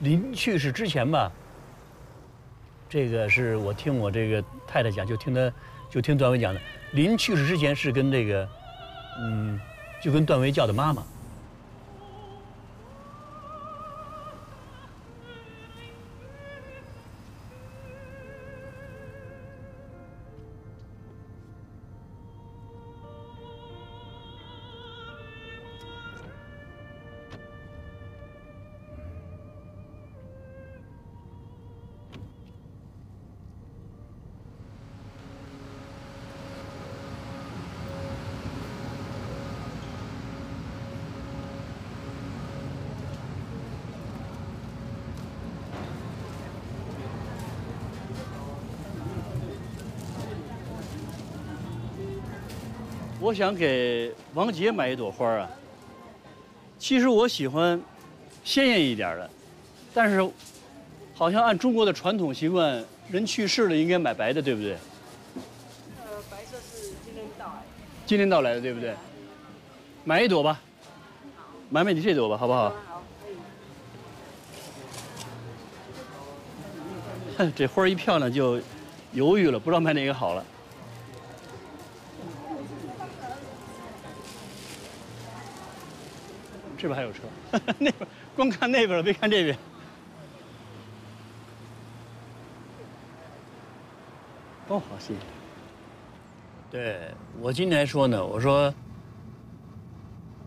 [0.00, 1.30] 临去世之前吧，
[2.88, 5.52] 这个是我听我这个太太讲，就听他
[5.90, 6.60] 就听段伟讲的，
[6.92, 8.48] 临去世之前是跟这个
[9.20, 9.60] 嗯，
[10.00, 11.02] 就跟段伟叫的妈妈。
[53.20, 55.48] 我想给王杰买一朵花啊。
[56.78, 57.78] 其实我喜欢
[58.42, 59.28] 鲜艳一点的，
[59.92, 60.26] 但是
[61.14, 64.72] 好像按中国的传统习惯，人去世了应该买白的，对不对？
[64.72, 67.62] 呃，白色是今天到来。
[68.06, 68.94] 今天到来的，对不对？
[70.04, 70.58] 买一朵吧，
[71.68, 72.70] 买买你这朵吧，好不好？
[72.70, 73.02] 好，
[77.36, 77.52] 可以。
[77.54, 78.58] 这花一漂亮就
[79.12, 80.42] 犹豫了，不知道买哪个好了。
[86.80, 87.20] 这边还有车，
[87.78, 87.94] 那边
[88.34, 89.54] 光看那边了，别看这边。
[94.68, 95.20] 哦，好，谢谢。
[96.70, 97.00] 对
[97.40, 98.72] 我今天还说呢，我说，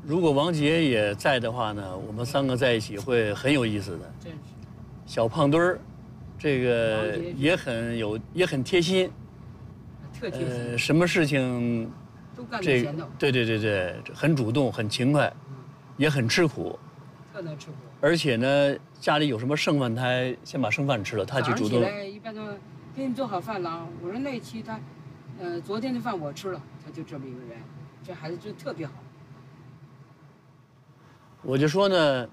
[0.03, 4.11] 如果王杰也在的话呢，我们三个在一起会很有意思的。
[4.19, 4.37] 真是。
[5.05, 5.79] 小胖墩儿，
[6.39, 9.11] 这个也很有，也很贴心。
[10.19, 10.71] 特贴心。
[10.71, 11.91] 呃，什么事情，
[12.35, 13.05] 都干在这前头。
[13.19, 15.31] 对对对对，很主动，很勤快，
[16.03, 16.77] 也很吃苦。
[17.31, 17.77] 特能吃苦。
[18.01, 21.79] 而且呢，家里有什么剩饭，他还先把剩饭吃了，他去主动。
[21.79, 22.41] 起来一般都
[22.93, 23.87] 给你做好饭了。
[24.01, 24.77] 我说那期他，
[25.39, 27.57] 呃，昨天的饭我吃了，他就这么一个人，
[28.03, 28.93] 这孩子就特别好。
[31.41, 32.29] 我就说呢，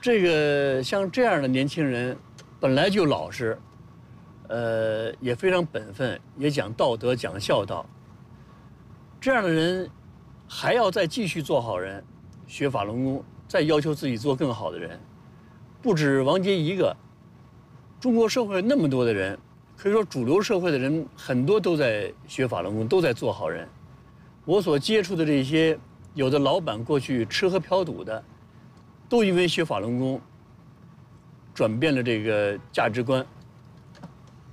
[0.00, 2.16] 这个像这样的年轻人，
[2.60, 3.58] 本来就老实，
[4.46, 7.84] 呃，也非常本分，也讲道德、讲孝道。
[9.20, 9.90] 这样的人，
[10.48, 12.02] 还要再继续做好人，
[12.48, 14.98] 学法轮功，再要求自己做更好的人，
[15.80, 16.96] 不止王杰一个。
[18.00, 19.38] 中国社会那么多的人，
[19.76, 23.68] 可以说主流社会的人很多都在学法轮功，都在做好人。
[24.44, 25.78] 我所接触的这些，
[26.14, 28.24] 有的老板过去吃喝嫖赌的，
[29.08, 30.20] 都因为学法轮功，
[31.52, 33.26] 转变了这个价值观，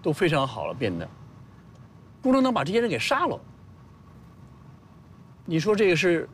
[0.02, 1.08] 都非常好了，变得。
[2.22, 3.40] 共产党把这些人给杀了，
[5.46, 6.28] 你说这个是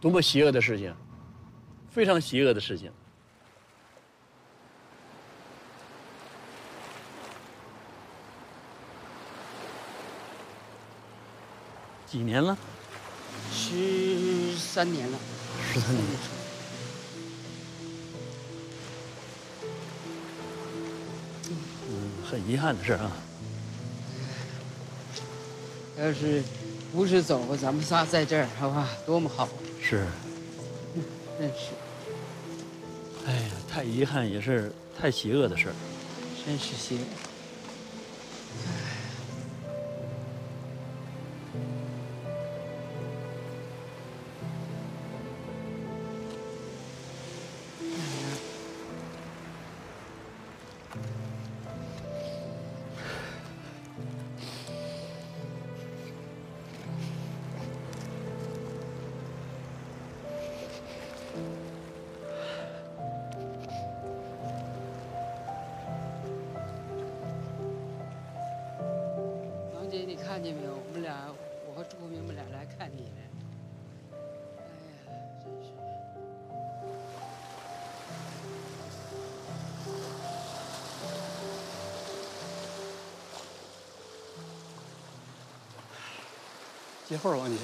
[0.00, 0.94] 多么邪恶的事情？
[1.90, 2.92] 非常邪恶的事情。
[12.06, 12.56] 几年了？
[13.52, 15.18] 十三年了。
[15.72, 16.04] 十三年。
[21.90, 23.10] 嗯，很遗憾的事啊。
[25.98, 26.42] 要是
[26.92, 29.48] 不是走，咱们仨在这儿，好吧，多么好。
[29.82, 30.06] 是。
[31.38, 31.70] 真是。
[33.26, 35.74] 哎呀，太遗憾，也是太邪恶的事儿。
[36.44, 37.00] 真是邪恶。
[70.38, 70.70] 看见没有？
[70.72, 71.34] 我们俩，
[71.66, 73.10] 我和朱国明，我们俩来看你。
[73.18, 73.28] 哎呀，
[75.42, 75.72] 真是。
[87.08, 87.56] 接会儿，王姐。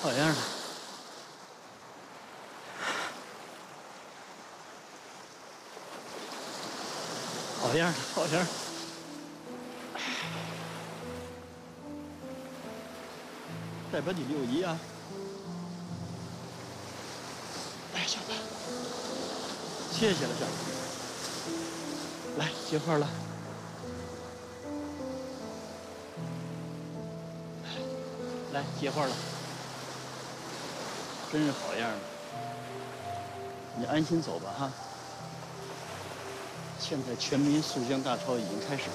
[0.00, 0.55] 好样的！
[7.92, 8.46] 好样的！
[13.92, 14.78] 代表你六一啊！
[17.94, 18.32] 哎，小子。
[19.92, 20.44] 谢谢了，小
[22.38, 23.08] 来结花了。
[28.52, 29.12] 来结花了，
[31.32, 31.96] 真是好样的。
[33.78, 34.70] 你安心走吧，哈。
[36.88, 38.94] 现在全民溯江大潮已经开始了，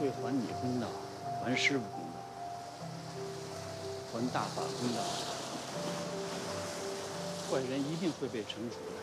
[0.00, 0.88] 会还你公道，
[1.44, 2.18] 还师傅公道，
[4.12, 5.00] 还大法公道。
[7.48, 8.96] 坏人一定会被惩处的。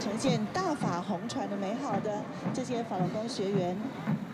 [0.00, 0.46] 呈现
[1.14, 3.76] 同传的美好的这些法轮功学员，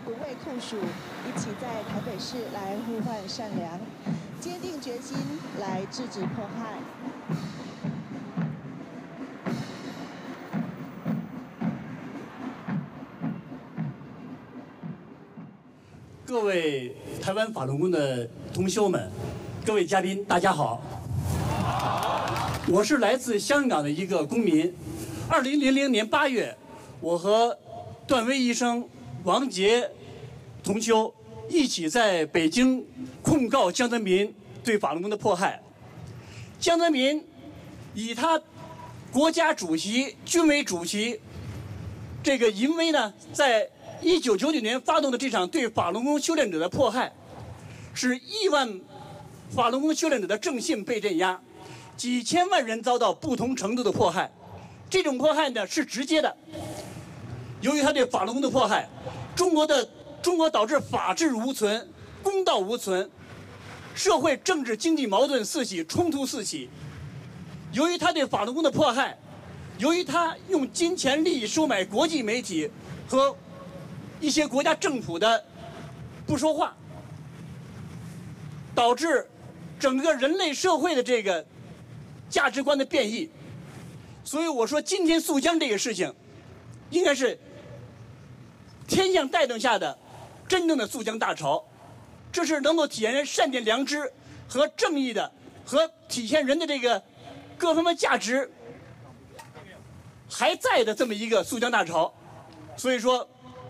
[0.03, 3.79] 不畏酷暑，一起在台北市来呼唤善良，
[4.39, 5.15] 坚定决心
[5.59, 6.79] 来制止迫害。
[16.25, 19.07] 各位台湾法轮功的同修们，
[19.63, 20.81] 各位嘉宾，大家好。
[22.67, 24.73] 我是来自香港的一个公民。
[25.29, 26.57] 二零零零年八月，
[27.01, 27.57] 我和
[28.05, 28.87] 段威医生、
[29.23, 29.89] 王杰
[30.63, 31.13] 同修
[31.49, 32.85] 一起在北京
[33.23, 34.33] 控告江泽民
[34.63, 35.59] 对法轮功的迫害。
[36.59, 37.25] 江泽民
[37.95, 38.39] 以他
[39.11, 41.19] 国家主席、军委主席
[42.21, 43.67] 这个淫威呢，在
[43.99, 47.11] 一九九九年发动的这场对法轮功修炼者的迫害，
[47.95, 48.79] 使亿万
[49.49, 51.41] 法轮功修炼者的正信被镇压，
[51.97, 54.31] 几千万人遭到不同程度的迫害。
[54.87, 56.35] 这种迫害呢是直接的，
[57.61, 58.89] 由于他对法轮功的迫害，
[59.35, 59.87] 中国的
[60.21, 61.87] 中国导致法治无存、
[62.23, 63.09] 公道无存，
[63.93, 66.69] 社会政治经济矛盾四起、冲突四起。
[67.71, 69.17] 由于他对法轮功的迫害，
[69.77, 72.69] 由于他用金钱利益收买国际媒体
[73.07, 73.35] 和
[74.19, 75.45] 一些国家政府的
[76.25, 76.75] 不说话，
[78.75, 79.27] 导致
[79.79, 81.45] 整个人类社会的这个
[82.29, 83.29] 价值观的变异。
[84.23, 86.13] 所以我说，今天溯江这个事情，
[86.89, 87.39] 应该是
[88.91, 89.97] 天象带动下的
[90.49, 91.63] 真正的溯江大潮，
[92.29, 94.11] 这是能够体现人善典良知
[94.49, 95.31] 和正义的，
[95.65, 97.01] 和体现人的这个
[97.57, 98.51] 各方面价值
[100.29, 102.13] 还在的这么一个溯江大潮。
[102.75, 103.25] 所以说，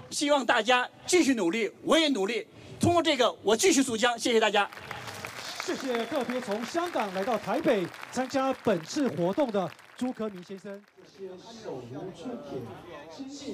[0.09, 2.47] 希望大家继续努力，我也努力，
[2.79, 4.17] 通过这个我继续溯江。
[4.17, 4.67] 谢谢大家。
[5.63, 9.69] 谢谢特别从香港来到台北参加本次活动的。
[10.01, 10.81] 朱克明先生，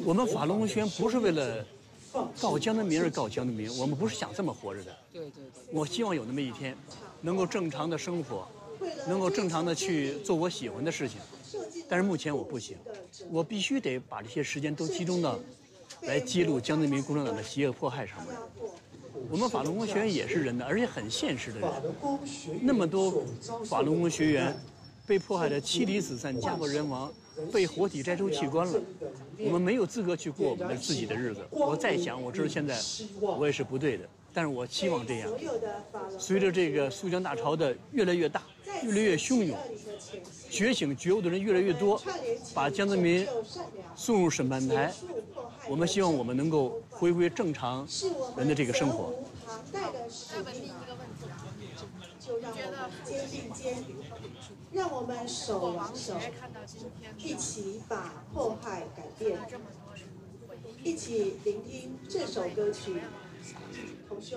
[0.06, 1.66] 我们法轮功学员不是为了
[2.39, 4.95] 告江泽民而告江泽民，我们不是想这么活着的。
[5.12, 5.74] 对对对。
[5.74, 6.74] 我希望有那么一天，
[7.20, 8.48] 能够正常的生活，
[9.06, 11.20] 能够正常的去做我喜欢的事情。
[11.89, 12.78] 但是目前我不行，
[13.30, 15.38] 我必须得把这些时间都集中到
[16.04, 18.34] 来揭露江泽民共产党的邪恶迫害上面。
[19.30, 21.70] 我们法轮功学员也是人的，而且很现实的人。
[22.62, 23.26] 那么多
[23.66, 24.58] 法轮功学员。
[25.08, 27.10] 被迫害的妻离子散、家破人亡，
[27.49, 28.82] 被活体摘出器官了，
[29.39, 31.47] 我们没有资格去过我们的自己的日子。
[31.49, 32.78] 我再想，我知道现在
[33.22, 34.03] 我也是不对的，
[34.34, 35.32] 但是我期望这样。
[36.20, 38.43] 随着这个苏江大潮的越来越大、
[38.84, 39.58] 越来越汹涌，
[40.49, 42.01] 觉醒觉悟的人越来越多，
[42.53, 43.26] 把江泽民
[43.95, 44.93] 送入审判台，
[45.70, 47.88] 我们希望我们能够回归正常
[48.36, 49.14] 人的这个生活。
[52.20, 53.78] 就让我们肩并肩，
[54.78, 56.14] 让我们手挽手，
[57.18, 59.36] 一起把迫害改变，
[60.84, 63.02] 一起聆听这首歌曲。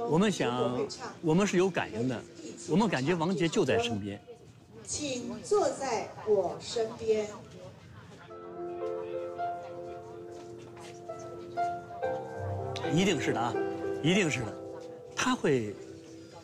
[0.09, 0.81] 我们想，
[1.21, 2.19] 我们是有感应的，
[2.71, 4.19] 我们感觉王杰就在身边。
[4.83, 7.29] 请坐在我身边。
[12.95, 13.55] 一定是的啊，
[14.03, 14.47] 一定是的，
[15.15, 15.75] 他会，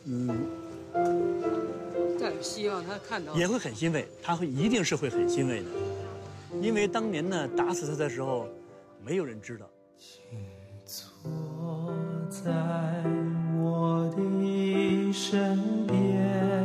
[0.05, 0.47] 嗯。
[2.37, 5.65] 但希望他看到也会很欣慰，他会一定是会很欣慰的，
[6.61, 8.47] 因为当年呢打死他的时候，
[9.03, 9.67] 没有人知道。
[9.97, 10.21] 请
[10.85, 11.03] 坐
[12.29, 12.51] 在
[13.59, 16.63] 我的身边，